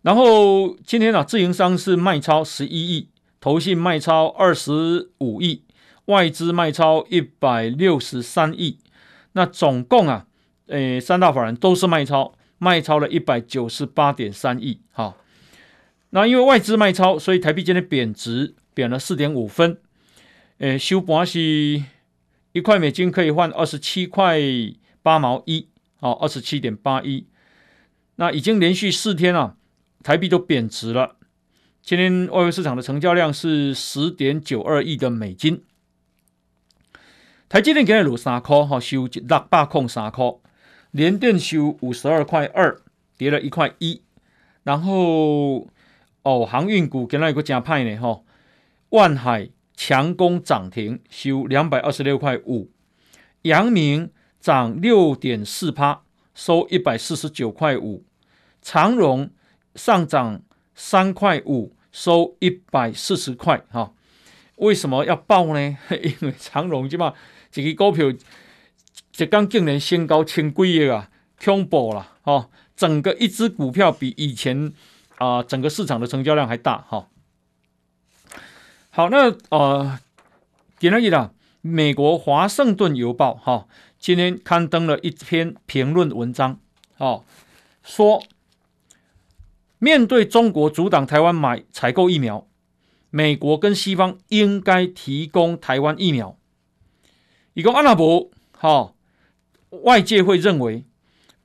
[0.00, 5.64] 然后今天啊，自营商是卖超十一亿，投信卖超二十五亿，
[6.06, 8.78] 外资卖超一百六十三亿。
[9.32, 10.26] 那总共啊，
[10.68, 14.80] 诶，三大法人都是卖超，卖超了一百九十八点三亿。
[14.92, 15.16] 哈，
[16.10, 19.80] 那因为外资卖超，所以台币今天贬值，贬了四点五分。
[20.58, 21.82] 诶，收盘是。
[22.52, 24.38] 一块美金可以换二十七块
[25.02, 25.68] 八毛一，
[26.00, 27.26] 哦，二十七点八一。
[28.16, 29.56] 那已经连续四天了，
[30.02, 31.16] 台币都贬值了。
[31.80, 35.64] 今天外汇市场的成交量是十点九二亿的美金。
[37.48, 40.41] 台积电今日落三块，哈，收六百空三块。
[40.92, 42.80] 联电收五十二块二，
[43.18, 44.00] 跌了一块一。
[44.62, 45.68] 然后
[46.22, 48.22] 哦，航运股今日有个加派呢，哈，
[48.90, 49.50] 万海。
[49.74, 52.70] 强攻涨停，收两百二十六块五。
[53.40, 56.02] 阳明涨六点四趴，
[56.34, 58.04] 收一百四十九块五。
[58.60, 59.30] 长荣
[59.74, 60.42] 上涨
[60.74, 63.64] 三块五，收一百四十块。
[63.70, 63.92] 哈，
[64.56, 65.78] 为什么要报呢？
[65.90, 67.16] 因为长荣基本上
[67.50, 68.06] 这个股票
[69.16, 71.10] 一刚竟然新高千几亿啊，
[71.42, 72.12] 恐怖了。
[72.22, 74.72] 哈，整个一只股票比以前
[75.18, 76.78] 啊、呃、整个市场的成交量还大。
[76.88, 77.08] 哈。
[78.90, 79.98] 好，那呃，
[80.78, 81.32] 点了一啦。
[81.64, 86.58] 美国华盛顿邮报哈、哦，今天刊登了一篇评论文章，
[86.98, 87.22] 哦，
[87.84, 88.20] 说
[89.78, 92.48] 面对中国阻挡台湾买采购疫苗，
[93.10, 96.36] 美国跟西方应该提供台湾疫苗。
[97.54, 98.91] 伊讲阿拉伯，哈，
[99.82, 100.84] 外界会认为，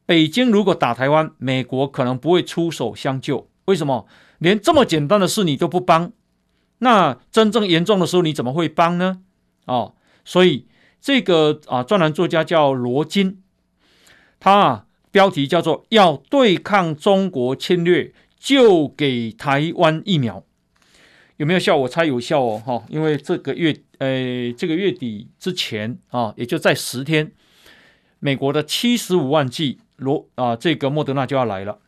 [0.05, 3.49] 北京如果打台湾，美国可能不会出手相救。
[3.65, 4.05] 为什么？
[4.39, 6.11] 连这么简单的事你都不帮？
[6.79, 9.21] 那真正严重的时候，你怎么会帮呢？
[9.65, 10.67] 哦，所以
[11.01, 13.41] 这个啊，专栏作家叫罗金，
[14.39, 20.43] 他啊标题叫做“要对抗中国侵略，就给台湾疫苗”，
[21.37, 21.75] 有没有效？
[21.75, 27.31] 我猜有效哦，哈，因为这个月，呃，这个月底之前啊，也就在十天，
[28.19, 31.79] 美国的七十五万剂罗啊，这个莫德纳就要来了。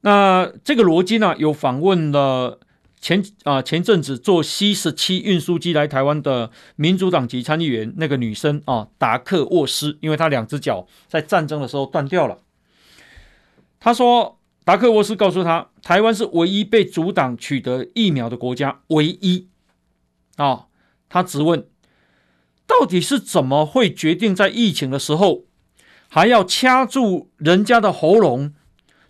[0.00, 2.60] 那这个罗金呢，有访问了。
[3.04, 12.38] 前啊，前阵子坐 C 十七运输机来台湾的民主党籍参议员那个女生啊，达克沃斯，因为她两只脚在战争的时候断掉了。
[13.80, 19.48] 他说，达克沃斯告诉他，台湾是唯一被阻挡取得疫苗的国家，唯一。
[20.36, 20.66] 啊，
[21.08, 21.66] 他质问，
[22.80, 25.44] 到底是怎么会决定在疫情的时候
[26.08, 28.54] 还要掐住人家的喉咙，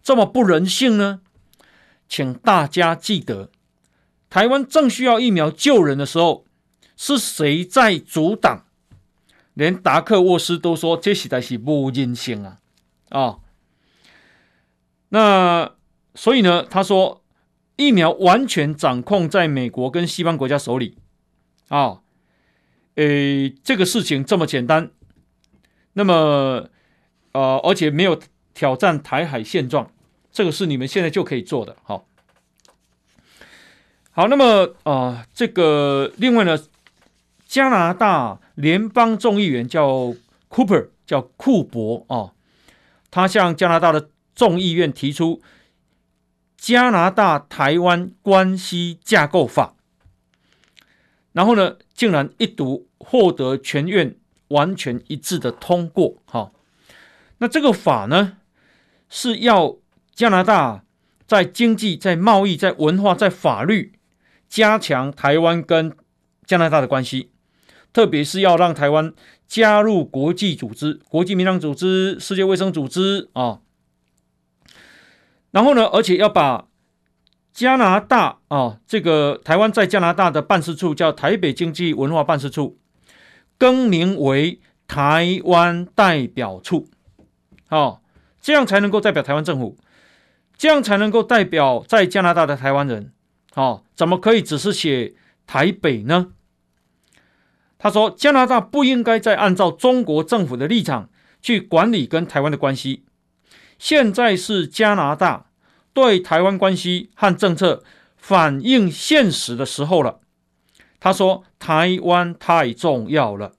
[0.02, 1.20] 这么不人性呢？
[2.08, 3.50] 请大家记得。
[4.28, 6.44] 台湾正需要疫苗救人的时候，
[6.96, 8.64] 是谁在阻挡？
[9.54, 12.58] 连达克沃斯都说这实在是不人性啊！
[13.10, 13.38] 啊、
[15.08, 15.72] 那
[16.14, 17.22] 所以呢，他说
[17.76, 20.98] 疫苗完全掌控在美国跟西方国家手里
[21.68, 22.01] 啊，
[22.96, 24.90] 诶，这个事情这么简单，
[25.94, 26.68] 那么
[27.32, 28.20] 呃，而且没有
[28.54, 29.90] 挑战台海现状，
[30.30, 31.76] 这个是你们现在就可以做的。
[31.82, 32.06] 好，
[34.10, 36.58] 好，那么啊、呃，这个另外呢，
[37.46, 40.14] 加拿大联邦众议员叫
[40.50, 42.32] Cooper，叫库珀啊，
[43.10, 45.40] 他向加拿大的众议院提出。
[46.56, 49.74] 加拿大台湾关系架构法，
[51.32, 54.14] 然后呢，竟然一读获得全院
[54.48, 56.16] 完全一致的通过。
[56.26, 56.52] 哈，
[57.38, 58.36] 那这个法呢，
[59.08, 59.78] 是要
[60.14, 60.84] 加拿大
[61.26, 63.92] 在经济、在贸易、在文化、在法律
[64.48, 65.96] 加强台湾跟
[66.44, 67.30] 加拿大的关系，
[67.92, 69.14] 特别是要让台湾
[69.46, 73.60] 加入国际组织、国际民航组织、世界卫生组织啊。
[75.50, 76.68] 然后呢，而且要把
[77.52, 82.78] 加拿大啊，这个台湾在加拿大的办事处叫台北经济文化办事处，
[83.58, 86.88] 更名为台湾代表处，
[87.68, 88.00] 哦，
[88.40, 89.76] 这样才能够代表台湾政府，
[90.56, 93.12] 这样才能够代表在加拿大的台湾人，
[93.54, 95.14] 哦，怎么可以只是写
[95.46, 96.32] 台北呢？
[97.78, 101.10] 他说，加拿大不应该再按照中国政府的立场
[101.42, 103.04] 去管理跟台湾的关系。
[103.76, 105.46] 现在是加拿大
[105.92, 107.82] 对台湾关系和政策
[108.16, 110.20] 反映现实的时候了。
[111.00, 113.52] 他说：“台湾太重要了，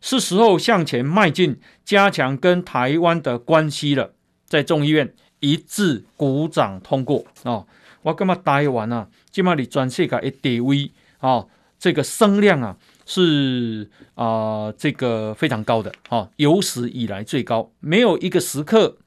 [0.00, 4.12] 是时候向前迈进，加强跟台湾的关系了。”
[4.46, 7.66] 在众议院一致鼓掌通过哦。
[8.02, 9.08] 我干嘛台湾啊？
[9.30, 11.46] 今嘛你全世界的地位啊，
[11.78, 18.98] 这个声量啊是啊、呃，这个非常高的啊，有史以来最高，没有一个时刻。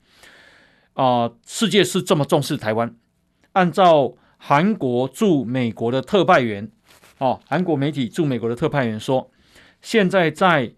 [1.00, 2.94] 啊、世界是这么重视台湾。
[3.54, 6.70] 按照韩国驻美国的特派员，
[7.20, 9.32] 哦，韩国媒体驻美国的特派员说，
[9.82, 10.74] 现在在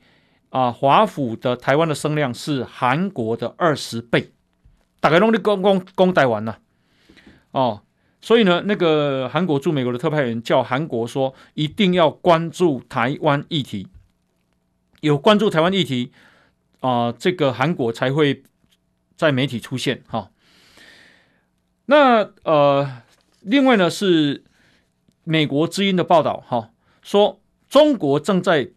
[0.49, 4.31] 啊、华府的台湾的声量是韩国的二十倍。
[4.99, 6.59] 大概弄的公公公台湾了，
[7.49, 7.81] 哦，
[8.21, 13.87] 所以呢，那个韩国驻美国的特派员叫韩国说，一定要关注台湾议题，
[14.99, 16.11] 有关注台湾议题
[16.81, 18.43] 啊、这个韩国才会。
[19.21, 20.31] 在媒体出现哈，
[21.85, 23.03] 那呃，
[23.41, 24.43] 另外呢是
[25.23, 26.71] 美国之音的报道哈，
[27.03, 28.71] 说中国正在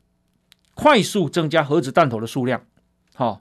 [0.74, 2.66] 快速增加核子弹头的数量，
[3.14, 3.40] 哈，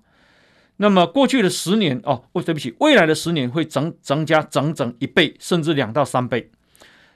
[0.77, 6.51] 那么过去的十年哦，哦对不起，未来的十年会增增加整整一倍，甚至两到三倍，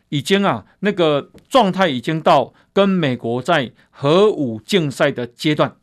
[0.10, 5.78] 已经啊那个状态已经到跟美国在核武竞赛的阶段。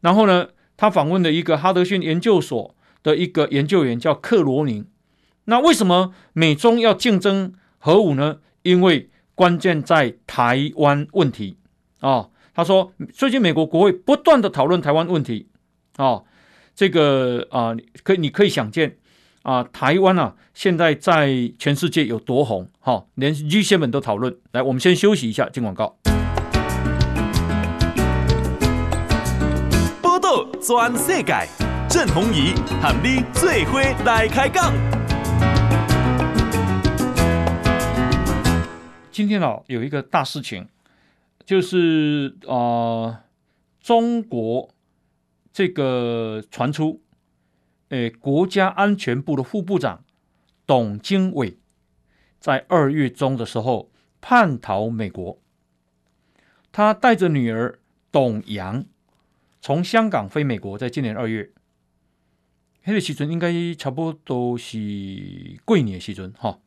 [0.00, 2.72] 然后呢，他访问了一个哈德逊研究所。
[3.04, 4.84] 的一个研究员叫克罗宁，
[5.44, 8.38] 那为什么美中要竞争核武呢？
[8.62, 11.58] 因为关键在台湾问题
[12.00, 12.30] 啊、哦。
[12.54, 15.48] 他说，最近美国国会不断的讨论台湾问题
[15.96, 16.24] 啊、哦，
[16.74, 18.96] 这个啊，可你可以想见
[19.42, 24.38] 啊，台湾啊，现在在全世界有多红哈、哦，连 G7 都讨论。
[24.52, 25.98] 来，我们先休息一下，进广告。
[30.00, 31.63] 报道全世界。
[31.94, 32.52] 郑弘仪
[32.82, 34.74] 和你最伙来开讲。
[39.12, 40.66] 今天啊，有一个大事情，
[41.44, 43.18] 就是啊、呃，
[43.80, 44.70] 中国
[45.52, 47.00] 这个传出，
[47.90, 50.02] 诶，国家安全部的副部长
[50.66, 51.56] 董经纬
[52.40, 55.38] 在二月中的时候叛逃美国，
[56.72, 57.78] 他带着女儿
[58.10, 58.84] 董阳
[59.60, 61.52] 从香港飞美国，在今年二月。
[62.86, 66.58] 那个时阵应该差不多是过年的时阵哈。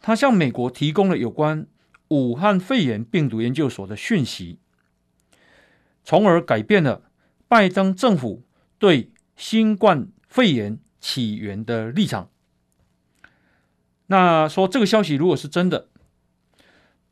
[0.00, 1.66] 他向美国提供了有关
[2.08, 4.58] 武汉肺炎病毒研究所的讯息，
[6.02, 7.10] 从而改变了
[7.46, 8.42] 拜登政府
[8.78, 12.30] 对新冠肺炎起源的立场。
[14.06, 15.88] 那说这个消息如果是真的，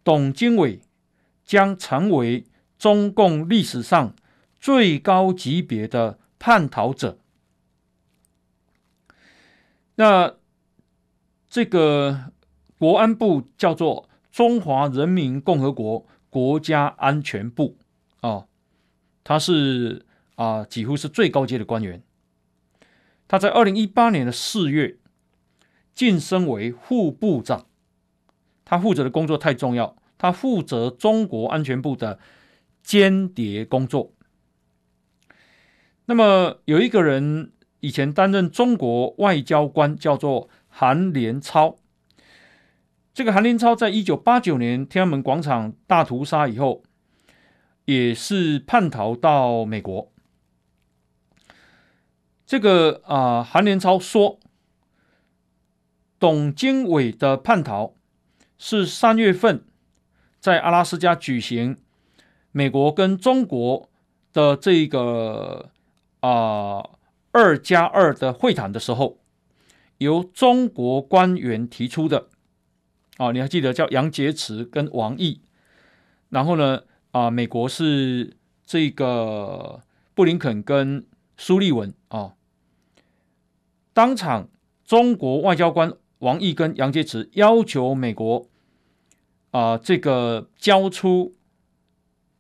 [0.02, 0.80] 董经纬
[1.44, 2.44] 将成为
[2.78, 4.16] 中共历史上
[4.58, 7.18] 最高级别的叛逃者。
[9.98, 10.34] 那
[11.48, 12.32] 这个
[12.78, 17.78] 国安部叫做中华人民共和国国家安全部
[18.20, 18.46] 啊，
[19.24, 22.02] 他是啊几乎是最高阶的官员。
[23.26, 24.98] 他在二零一八年的四月
[25.94, 27.66] 晋升为副部长，
[28.66, 32.18] 他负责的工作太重要，他负责中国安全部的
[32.82, 34.12] 间谍工作。
[36.04, 37.52] 那么有一个人。
[37.86, 41.76] 以前担任中国外交官叫做韩连超
[43.14, 46.82] 这个韩连超在一九八九年天安门广场大屠杀以后，
[47.84, 50.10] 也是叛逃到美国。
[52.44, 54.40] 这个啊，韩连超说，
[56.18, 57.94] 董经纬的叛逃
[58.58, 59.64] 是三月份
[60.40, 61.78] 在阿拉斯加举行
[62.50, 63.88] 美国跟中国
[64.32, 65.70] 的这个
[66.18, 66.84] 啊
[67.36, 69.18] 二加二的会谈的时候，
[69.98, 72.28] 由中国官员提出的。
[73.18, 75.42] 啊，你还记得叫杨洁篪跟王毅，
[76.30, 78.34] 然后呢啊，美国是
[78.64, 79.82] 这个
[80.14, 81.06] 布林肯跟
[81.36, 82.36] 苏利文啊。
[83.92, 84.48] 当场，
[84.82, 88.48] 中国外交官王毅跟杨洁篪要求美国
[89.50, 91.34] 啊、这个交出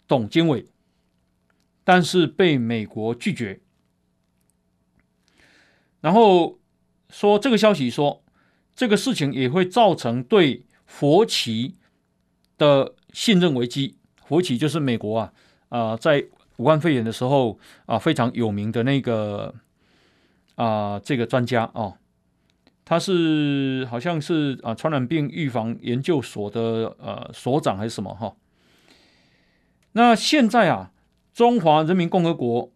[0.08, 0.66] 董经纬，
[1.84, 3.60] 但是被美国拒绝。
[6.06, 6.60] 然后
[7.10, 8.22] 说这个消息说，
[8.76, 11.74] 这个事情也会造成对佛奇
[12.56, 13.96] 的信任危机。
[14.24, 15.32] 佛奇就是美国啊
[15.68, 16.24] 啊、在
[16.58, 19.52] 武汉肺炎的时候啊、非常有名的那个。
[20.54, 21.98] 啊、这个专家哦，
[22.82, 28.34] 他是好像是啊传染病预防研究所的呃所长还是什么哈、
[29.92, 30.92] 那现在啊，
[31.34, 32.72] 中华人民共和国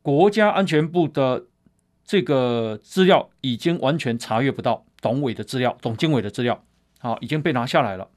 [0.00, 1.48] 国家安全部的
[2.10, 6.60] 这个资料已经完全查阅不到董伟的资料，董经纬的资料，
[6.98, 8.10] 好、已经被拿下来了。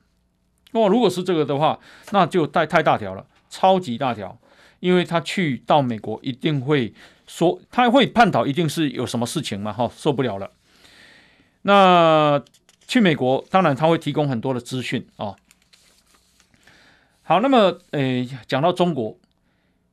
[0.71, 1.79] 那，如果是这个的话，
[2.09, 4.39] 那就太太大条了，超级大条，
[4.79, 6.91] 因为他去到美国一定会。
[7.25, 9.71] 说他会叛逃，一定是有什么事情嘛？
[9.71, 10.51] 哈，受不了了。
[11.61, 12.43] 那
[12.85, 15.35] 去美国，当然他会提供很多的资讯啊。
[17.21, 19.17] 好，那么诶，讲到中国，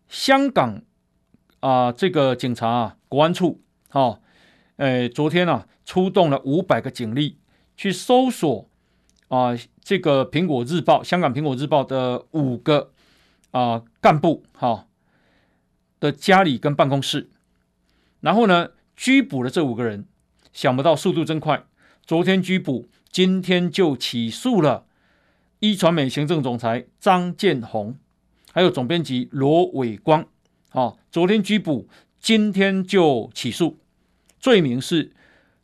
[0.08, 0.82] 香港
[1.60, 3.60] 啊，这个警察啊，国安处
[3.92, 4.20] 哦，
[4.76, 7.38] 诶，昨天啊，出动了五百个警力
[7.76, 8.68] 去搜索
[9.28, 12.92] 啊，这个苹果日报，香港苹果日报的五个
[13.50, 14.86] 啊干部哈。
[15.98, 17.28] 的家里跟办公室，
[18.20, 20.06] 然后呢，拘捕了这五个人，
[20.50, 21.66] 想不到速度真快，
[22.06, 24.86] 昨天拘捕，今天就起诉了
[25.58, 27.98] 一传媒行政总裁张建宏，
[28.50, 30.26] 还有总编辑罗伟光，
[30.70, 31.86] 啊，昨天拘捕，
[32.20, 33.78] 今天就起诉，
[34.38, 35.12] 罪名是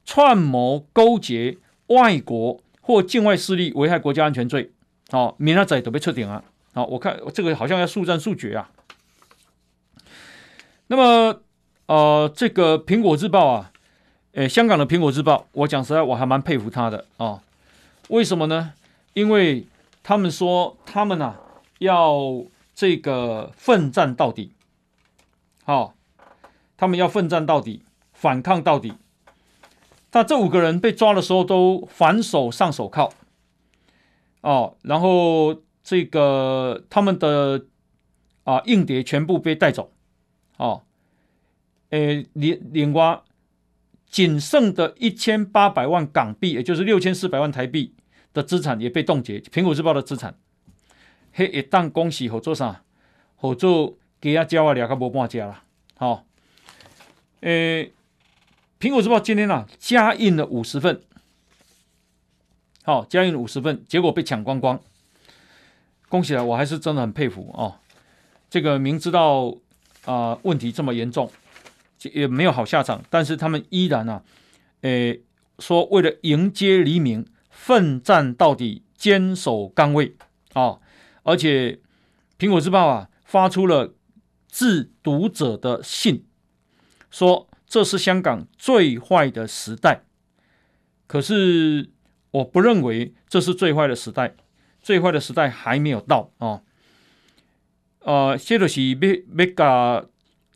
[0.04, 4.72] 串谋勾结外国或境外势力危害国家安全罪，
[5.10, 6.42] 好，明仔都被撤点啊，
[6.72, 8.70] 好，我看这个好像要速战速决啊。
[10.86, 11.42] 那么，
[11.86, 13.72] 呃，这个《苹果日报》啊，
[14.32, 17.42] 诶，香港的《苹果日报》，我讲实在，我还蛮佩服他的啊、哦。
[18.08, 18.72] 为什么呢？
[19.14, 19.66] 因为
[20.04, 21.40] 他们说他们啊
[21.80, 24.52] 要这个奋战到底，
[25.64, 25.95] 好、
[26.76, 28.94] 他们要奋战到底，反抗到底。
[30.12, 33.12] 那这五个人被抓的时候都反手上手铐，
[34.40, 37.66] 哦，然后这个他们的
[38.44, 39.92] 啊硬碟全部被带走。
[40.56, 40.84] 哦，
[41.90, 43.20] 诶，另另外，
[44.08, 47.94] 仅剩的一千八百万港币，也就是六千四百万台币
[48.32, 49.38] 的资产也被冻结。
[49.38, 50.38] 苹果日报的资产，
[51.32, 52.82] 嘿，一旦恭喜合作啥？
[53.34, 55.62] 合作给他交啊，两个无半价了。
[55.98, 56.24] 好、哦，
[57.46, 57.92] 诶，
[58.80, 61.00] 苹果日报今天啊加印了五十份，
[62.82, 64.80] 好、加印了五十份，结果被抢光光。
[66.08, 67.76] 恭喜了，我还是真的很佩服哦。
[68.50, 69.56] 这个明知道。
[70.06, 71.28] 啊、问题这么严重，
[72.12, 73.02] 也没有好下场。
[73.10, 74.22] 但是他们依然啊，
[74.82, 75.20] 诶，
[75.58, 80.14] 说为了迎接黎明，奋战到底，坚守岗位
[80.52, 80.78] 啊、
[81.24, 81.72] 而且
[82.38, 83.94] 《苹果日报》啊，发出了
[84.48, 86.24] 致读者的信，
[87.16, 90.02] 说这是香港最坏的时代。
[91.06, 91.88] 可是
[92.30, 94.34] 我不认为这是最坏的时代，
[94.82, 96.30] 最坏的时代还没有到。
[96.36, 96.62] 哦
[98.00, 100.06] 呃，这就是要要把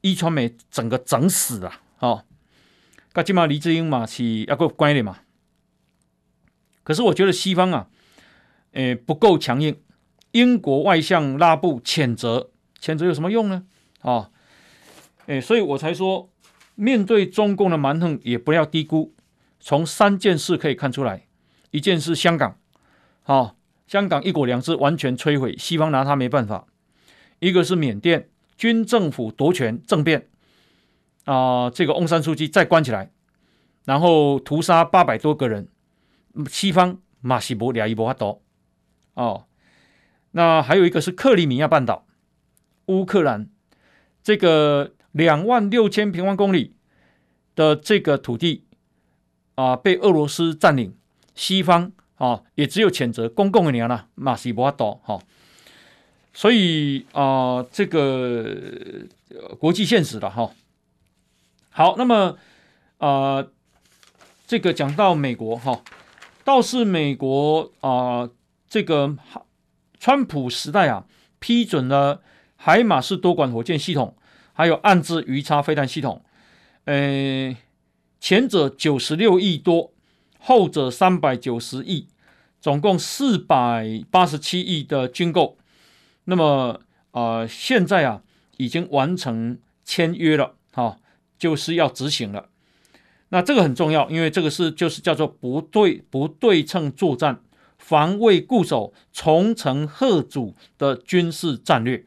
[0.03, 2.25] 壹传媒整个整死了，哦，
[3.15, 5.21] 那起码黎智英嘛是要够乖的嘛。
[6.83, 7.89] 可是我觉得西方啊，
[8.73, 9.81] 诶、呃、不够强硬。
[10.33, 13.65] 英国外相拉布谴责，谴责有什么用呢？
[14.03, 14.33] 啊、哦，
[15.27, 16.30] 诶，所以我才说，
[16.81, 19.15] 面对中共的蛮横，也不要低估。
[19.61, 21.27] 从三件事可以看出来，
[21.71, 22.57] 一件是香港，
[23.23, 23.57] 好、哦，
[23.87, 26.67] 香港一国两制完全摧毁，西方拿他没办法。
[27.41, 30.29] 一个是缅甸军政府夺权政变，
[31.27, 33.11] 啊、这个翁山书记再关起来，
[33.85, 35.69] 然后屠杀八百多个人，
[36.49, 38.43] 西方马西博俩伊波发多，
[39.13, 39.45] 哦，
[40.31, 42.07] 那还有一个是克里米亚半岛，
[42.87, 43.51] 乌克兰
[44.23, 46.75] 这个两万六千平方公里
[47.55, 48.65] 的这个土地
[49.57, 50.97] 啊、被俄罗斯占领，
[51.35, 55.21] 西方啊，也只有谴责公共的年了，马西博多哈。
[56.33, 58.57] 所以啊、这个、
[59.59, 60.51] 国际现实了哈。
[61.71, 62.39] 好，那么
[62.99, 63.47] 啊、
[64.47, 65.83] 这个讲到美国哈，
[66.45, 68.31] 倒是美国啊、
[68.69, 69.17] 这个
[69.99, 71.05] 川普时代啊，
[71.39, 72.23] 批准了
[72.57, 74.17] 海马斯多管火箭系统，
[74.61, 76.23] 还有暗置鱼叉飞弹系统，
[76.85, 77.57] 呃，
[78.21, 79.93] 前者九十六亿多。
[80.43, 82.09] 后者三百九十亿，
[82.61, 85.59] 总共四百八十七亿的军购，
[86.25, 86.81] 那么、
[87.11, 88.23] 呃，现在啊
[88.57, 90.99] 已经完成签约了，哈、
[91.39, 92.49] 就是要执行了。
[93.29, 97.43] 那这个很重要，因为这个是就是叫做不对不对称作战、
[97.79, 102.07] 防卫固守、重城贺主的军事战略。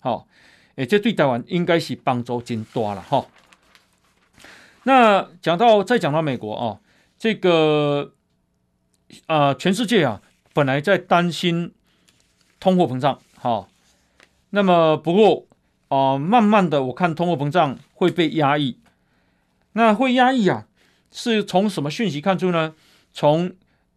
[0.00, 0.26] 好、
[0.82, 3.24] 诶，这对台湾应该是帮助真大了哈、
[4.82, 6.80] 那讲到再讲到美国啊。
[7.16, 8.14] 这个
[9.26, 10.20] 啊、呃，全世界啊，
[10.52, 11.72] 本来在担心
[12.58, 13.68] 通货膨胀，哈，
[14.50, 15.46] 那么不过
[15.86, 18.76] 啊、慢慢的，我看通货膨胀会被压抑。
[19.74, 20.66] 那会压抑啊，
[21.12, 22.74] 是从什么讯息看出呢？
[23.12, 23.52] 从、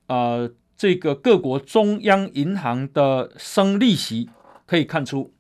[0.06, 4.30] 呃，这个各国中央银行的升利息
[4.68, 5.34] 可以看出，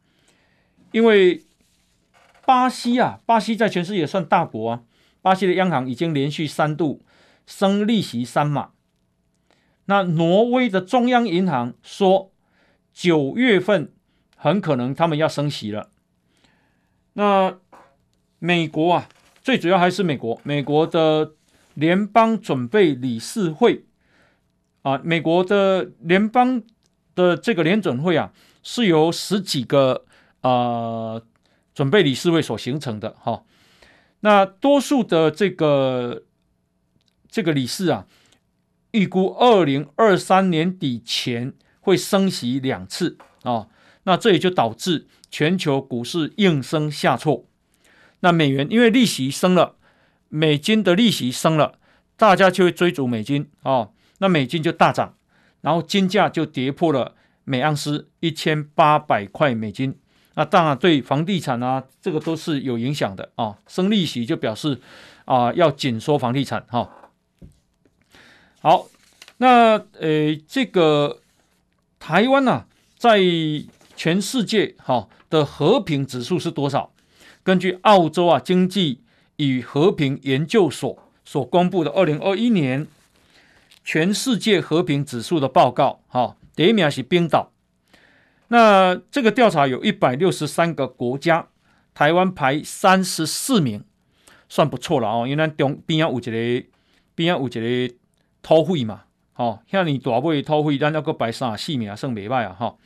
[0.95, 1.43] 因为
[2.45, 4.83] 巴西啊，巴西在全世界算大国啊，
[5.21, 7.01] 巴西的央行已经连续三度。
[7.45, 8.71] 升利息三码，
[9.85, 12.31] 那挪威的中央银行说
[12.91, 13.93] 九月份
[14.35, 15.91] 很可能他们要升息了。
[17.13, 17.59] 那
[18.39, 19.09] 美国啊，
[19.43, 21.33] 最主要还是美国，美国的
[21.75, 23.85] 联邦准备理事会
[24.81, 26.63] 啊，美国的联邦
[27.13, 28.33] 的这个联准会啊，
[28.63, 30.05] 是由十几个、
[30.49, 31.21] 呃、
[31.73, 33.43] 准备理事会所形成的哈。
[34.19, 36.23] 那多数的这个。
[37.27, 38.07] 这个理事啊，
[38.91, 43.69] 预估二零二三年底前会升息两次啊、哦，
[44.03, 47.45] 那这也就导致全球股市应声下挫。
[48.21, 49.75] 那美元因为利息升了，
[50.29, 51.77] 美金的利息升了，
[52.15, 55.17] 大家就会追逐美金啊、哦，那美金就大涨，
[55.59, 59.99] 然后金价就跌破了每盎司一千八百块美金。
[60.35, 64.79] 那当然对房地产啊，这个都是有影响的啊、升利息就表示
[65.25, 66.89] 啊要紧缩房地产哈。
[68.61, 68.87] 好，
[69.37, 71.21] 那呃，这个
[71.99, 72.67] 台湾呢、啊，
[72.97, 73.19] 在
[73.95, 76.91] 全世界哈的和平指数是多少？
[77.43, 79.01] 根据澳洲啊经济
[79.37, 82.87] 与和平研究所所公布的二零二一年
[83.83, 87.51] 全世界和平指数的报告，哈，第一名是冰岛。
[88.47, 91.47] 那这个调查有一百六十三个国家，
[91.93, 93.83] 台湾排三十四名，
[94.49, 95.27] 算不错了哦。
[95.27, 96.67] 因为咱中边有一个
[97.15, 97.95] 边有一个。
[98.47, 102.77] 土匪嘛，吼，遐尼大尾土匪，咱要搁排三四名，算袂歹啊，吼。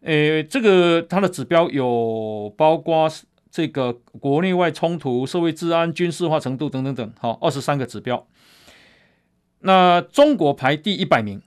[0.00, 3.06] 诶，这个它的指标有包括
[3.50, 8.26] 这个国内外冲突、社会治安、军事化程度等等等，好，二十三个指标。
[9.58, 11.42] 那中国排第一百名，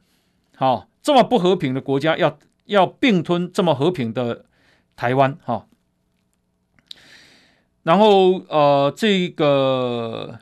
[0.56, 4.46] 好，这么不和平的国家要要并吞这么和平的
[4.96, 5.68] 台湾，哈。
[7.84, 10.40] 然后呃，这个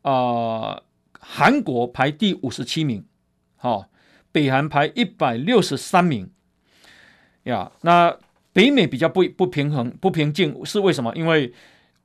[0.00, 0.12] 啊。
[0.12, 0.82] 呃
[1.26, 3.02] 韩国排第五十七名，
[3.56, 3.88] 好，
[4.30, 6.30] 北韩排一百六十三名，
[7.44, 8.18] 呀，那
[8.52, 11.16] 北美比较不不平衡、不平静是为什么？
[11.16, 11.54] 因为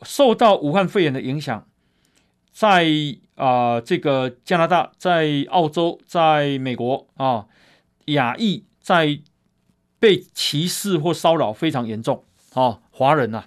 [0.03, 1.67] 受到武汉肺炎的影响，
[2.53, 2.87] 在
[3.35, 7.47] 啊、这个加拿大、在澳洲、在美国啊，
[8.05, 9.19] 亚裔在
[9.99, 12.23] 被歧视或骚扰非常严重，
[12.53, 13.45] 啊，华人啊，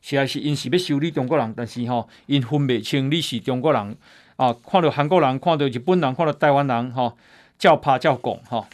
[0.00, 3.96] 实在是因是要修理中国人，但是哈，因分不清你是中国人。
[4.36, 7.14] 啊，看到韩国人，看到日本人，看到台湾人，哈，
[7.58, 8.66] 叫怕叫拱，哈。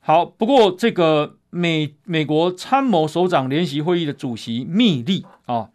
[0.00, 5.70] 好，不过这个美美国参谋首长联席会议的主席密利啊，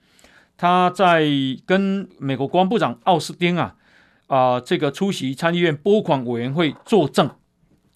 [0.58, 1.26] 他在
[1.66, 3.76] 跟美国国防部长奥斯汀啊
[4.28, 7.32] 啊这个出席参议院拨款委员会作证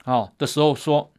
[0.05, 1.11] 啊的时候说，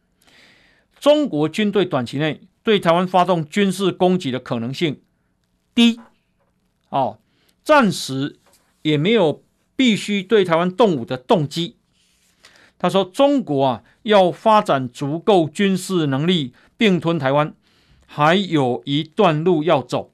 [1.03, 5.01] 中国军队短期内对台湾发动军事攻击的可能性
[5.75, 5.99] 低，
[6.87, 7.19] 哦，
[7.61, 8.39] 暂时。
[8.83, 9.41] 也没有
[9.77, 11.77] 必须对台湾动武的动机。
[12.77, 17.55] 他说：“中国啊，要发展足够军事能力并吞台湾，
[18.05, 20.11] 还有一段路要走。”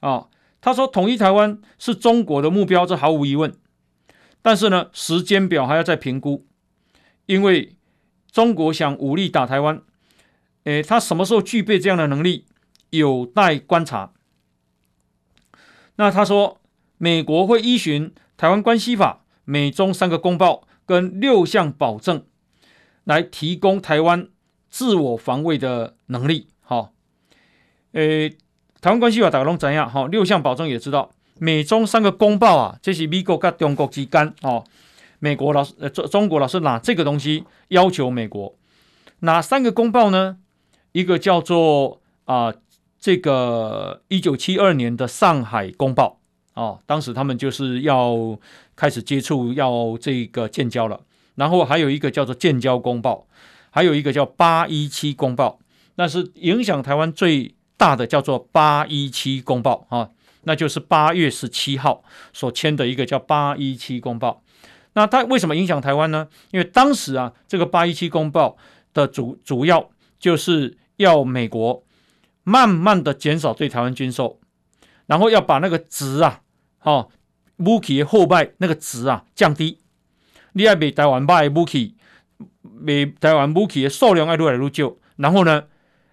[0.00, 0.26] 啊，
[0.60, 3.54] 他说：“统一台湾是中国的目标，这毫无疑问。
[4.42, 6.44] 但是呢，时间表还要再评估，
[7.26, 7.76] 因为
[8.30, 9.80] 中国想武力打台湾，
[10.64, 12.46] 诶，他什么时候具备这样的能力，
[12.90, 14.12] 有待观察。”
[15.96, 16.56] 那他说。
[17.02, 22.26] 美国会依循《台湾关系法》、美中三个公报跟六项保证，
[23.04, 24.28] 来提供台湾
[24.68, 26.48] 自我防卫的能力。
[26.60, 26.92] 好，
[27.92, 28.28] 诶，
[28.82, 29.88] 台湾关系法大家拢知影？
[29.88, 34.62] 好，六项保证也知道，美中三个公报啊，这是美国跟中国之间哦。
[35.20, 38.56] 美国老师呃中中国老师拿这个东西要求美国，
[39.20, 40.38] 哪三个公报呢？
[40.92, 42.52] 一个叫做啊、
[42.98, 46.18] 这个一九七二年的上海公报
[46.54, 48.38] 哦，当时他们就是要
[48.74, 51.00] 开始接触要这个建交了，
[51.34, 53.26] 然后还有一个叫做建交公报，
[53.70, 55.58] 还有一个叫八一七公报，
[55.96, 60.10] 那是影响台湾最大的叫做八一七公报啊，
[60.44, 62.02] 那就是八月十七号
[62.32, 64.42] 所签的一个叫八一七公报。
[64.92, 66.28] 那它为什么影响台湾呢？
[66.50, 68.56] 因为当时啊，这个八一七公报
[68.92, 71.84] 的主主要就是要美国
[72.42, 74.40] 慢慢的减少对台湾军售，
[75.06, 76.40] 然后要把那个值啊，
[76.78, 77.06] 哈，
[77.58, 79.78] 武器的后败那个值啊降低。
[80.54, 81.94] 你要卖台湾卖武器，
[82.62, 85.64] 卖台湾武器的数量要越来越少，然后呢，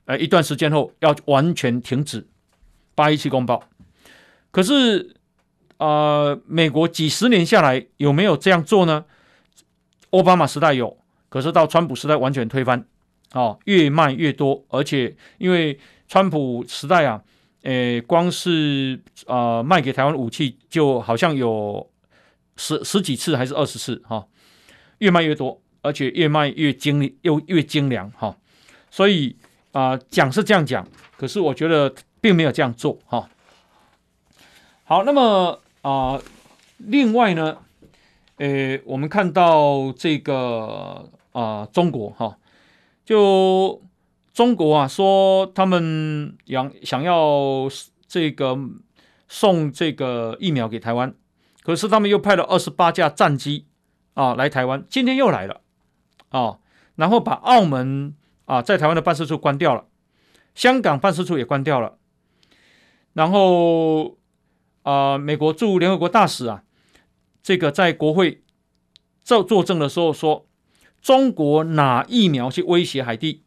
[0.05, 2.28] 呃，一段时间后要完全停止
[2.93, 3.63] 八一七公报。
[4.51, 5.16] 可是。
[5.78, 9.05] 呃，美国几十年下来有没有这样做呢？
[10.11, 10.97] 奥巴马时代有，
[11.30, 12.84] 可是到川普时代完全推翻，
[13.34, 17.21] 哦，越卖越多，而且因为川普时代啊，
[17.63, 21.88] 诶，光是呃卖给台湾武器就好像有
[22.55, 24.28] 十十几次还是二十次哈，哦，
[24.99, 28.36] 越卖越多，而且越卖越精又越精良哈，哦，
[28.89, 29.36] 所以
[29.73, 33.30] 啊，讲是这样讲，可是我觉得并没有这样做哈，哦。
[34.86, 35.61] 好，那么。
[35.88, 36.21] 啊、
[36.79, 37.59] 另外呢，
[38.35, 42.38] 呃，我们看到这个啊、中国哈，
[43.05, 43.81] 就
[44.33, 47.69] 中国啊，说他们想想要
[48.05, 48.57] 这个
[49.29, 51.15] 送这个疫苗给台湾，
[51.63, 53.65] 可是他们又派了二十八架战机
[54.13, 55.61] 啊来台湾，今天又来了
[56.27, 56.59] 啊，
[56.95, 58.13] 然后把澳门
[58.43, 59.85] 啊在台湾的办事处关掉了，
[60.53, 61.97] 香港办事处也关掉了，
[63.13, 64.16] 然后。
[64.88, 66.63] 啊、美国驻联合国大使啊，
[67.43, 68.41] 这个在国会
[69.21, 70.47] 作作证的时候说，
[71.01, 73.43] 中国拿疫苗去威胁海地，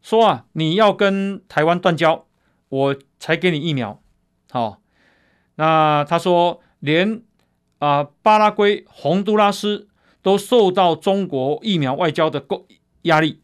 [0.00, 2.24] 说啊，你要跟台湾断交，
[2.68, 4.00] 我才给你疫苗。
[4.52, 4.80] 好、
[5.56, 7.22] 那他说连
[7.80, 9.88] 啊、巴拉圭、洪都拉斯
[10.22, 12.68] 都受到中国疫苗外交的够
[13.02, 13.40] 压力，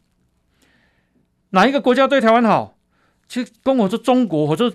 [1.49, 2.77] 哪一个国家对台湾好？
[3.27, 4.71] 其实跟我说中国，我说。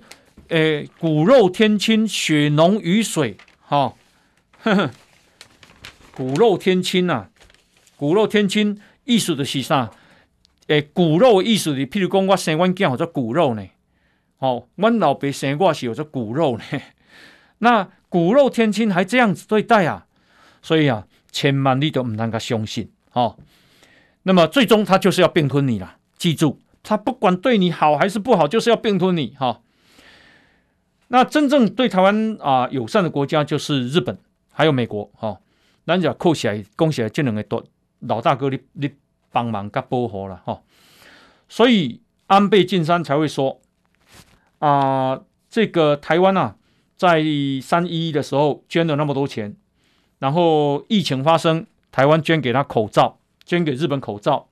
[0.49, 3.95] 诶，骨肉天亲，血浓于水，哈，
[6.15, 7.31] 骨肉天亲呐、啊，
[7.97, 9.91] 骨肉天亲意思的是啥？
[10.69, 13.67] 诶，骨肉意思的，譬如讲我生阮囝，叫做骨肉呢，
[14.39, 16.65] 哦，阮老爸生我是有做骨肉呢，
[17.59, 20.07] 那骨肉天亲还这样子对待啊？
[20.63, 23.37] 所以啊，千万你都唔能够相信，哦。
[24.23, 29.61] 那么最终他就是要并吞你了，记住，他不管对你好还是不好，就是要并吞你，哈。
[31.09, 34.19] 那真正对台湾啊友善的国家就是日本，
[34.53, 35.41] 还有美国，哈、哦，
[35.87, 37.65] 咱就扣起来，恭喜来这两个多
[38.01, 38.91] 老大哥你，你
[39.33, 40.63] 帮忙甲保护了，哈、
[41.49, 43.61] 所以安倍晋三才会说
[44.59, 46.57] 啊，这个台湾啊，
[46.97, 47.25] 在
[47.63, 49.57] 三一一的时候捐了那么多钱，
[50.19, 54.49] 然后疫情发生，台湾捐给他口罩，捐给日本口罩，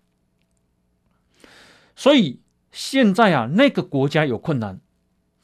[1.94, 2.40] 所以
[2.72, 4.80] 现在啊，那个国家有困难。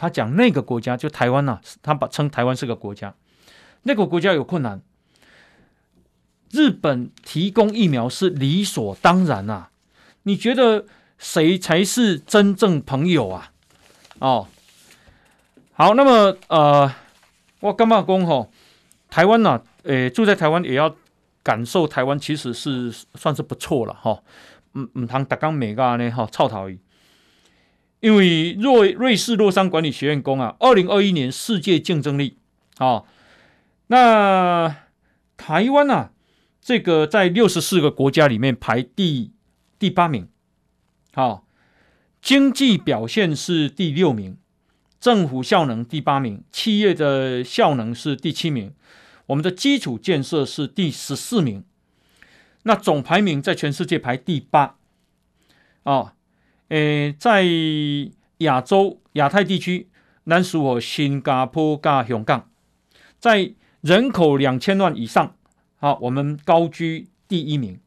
[0.02, 3.14] 他讲那个国家就台湾呐、啊，他把称台湾是个国家，
[3.84, 4.82] 那个国家有困难，
[6.50, 9.70] 日本提供疫苗是理所当然啊。
[10.24, 10.86] 你觉得
[11.18, 13.52] 谁才是真正朋友啊？
[14.18, 14.48] 哦，
[15.72, 16.92] 好，那么呃，
[17.60, 18.50] 我干嘛讲吼？
[19.08, 20.96] 台湾呐、啊，诶、呃，住在台湾也要
[21.44, 24.20] 感受台湾，其实是算是不错了哈。
[24.72, 26.76] 唔唔通逐工骂甲呢哈，臭头鱼。
[28.02, 32.36] 因为瑞瑞士洛桑管理学院公啊，二零二一年世界竞争力
[32.78, 33.04] 啊、
[33.86, 34.74] 那
[35.36, 36.10] 台湾啊，
[36.60, 39.30] 这个在六十四个国家里面排第
[39.78, 40.26] 第八名，
[41.14, 41.42] 好、哦，
[42.20, 44.36] 经济表现是第六名，
[44.98, 48.74] 政府效能第八名，企业的效能是第七名，
[49.26, 51.62] 我们的基础建设是第十四名，
[52.64, 54.74] 那总排名在全世界排第八，
[55.84, 56.14] 啊、
[56.72, 57.44] 诶，在
[58.38, 59.88] 亚洲亚太地区，
[60.24, 62.48] 南属我新加坡加香港，
[63.20, 63.52] 在
[63.82, 65.34] 人口两千万以上，
[65.76, 67.78] 好，我们高居第一名。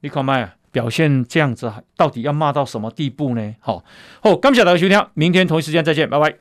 [0.00, 3.54] 你看麦啊，表现这样子，到底要骂到什么地步呢？
[3.60, 3.84] 好，
[4.22, 6.34] 好，感谢大家收听，明天同一时间再见，拜拜。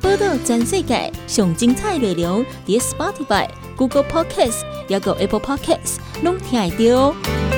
[0.00, 3.48] 报道全世界上精彩内容，点 Spotify。
[3.76, 7.49] Google Podcast，还有 Apple Podcast，拢听得到哦。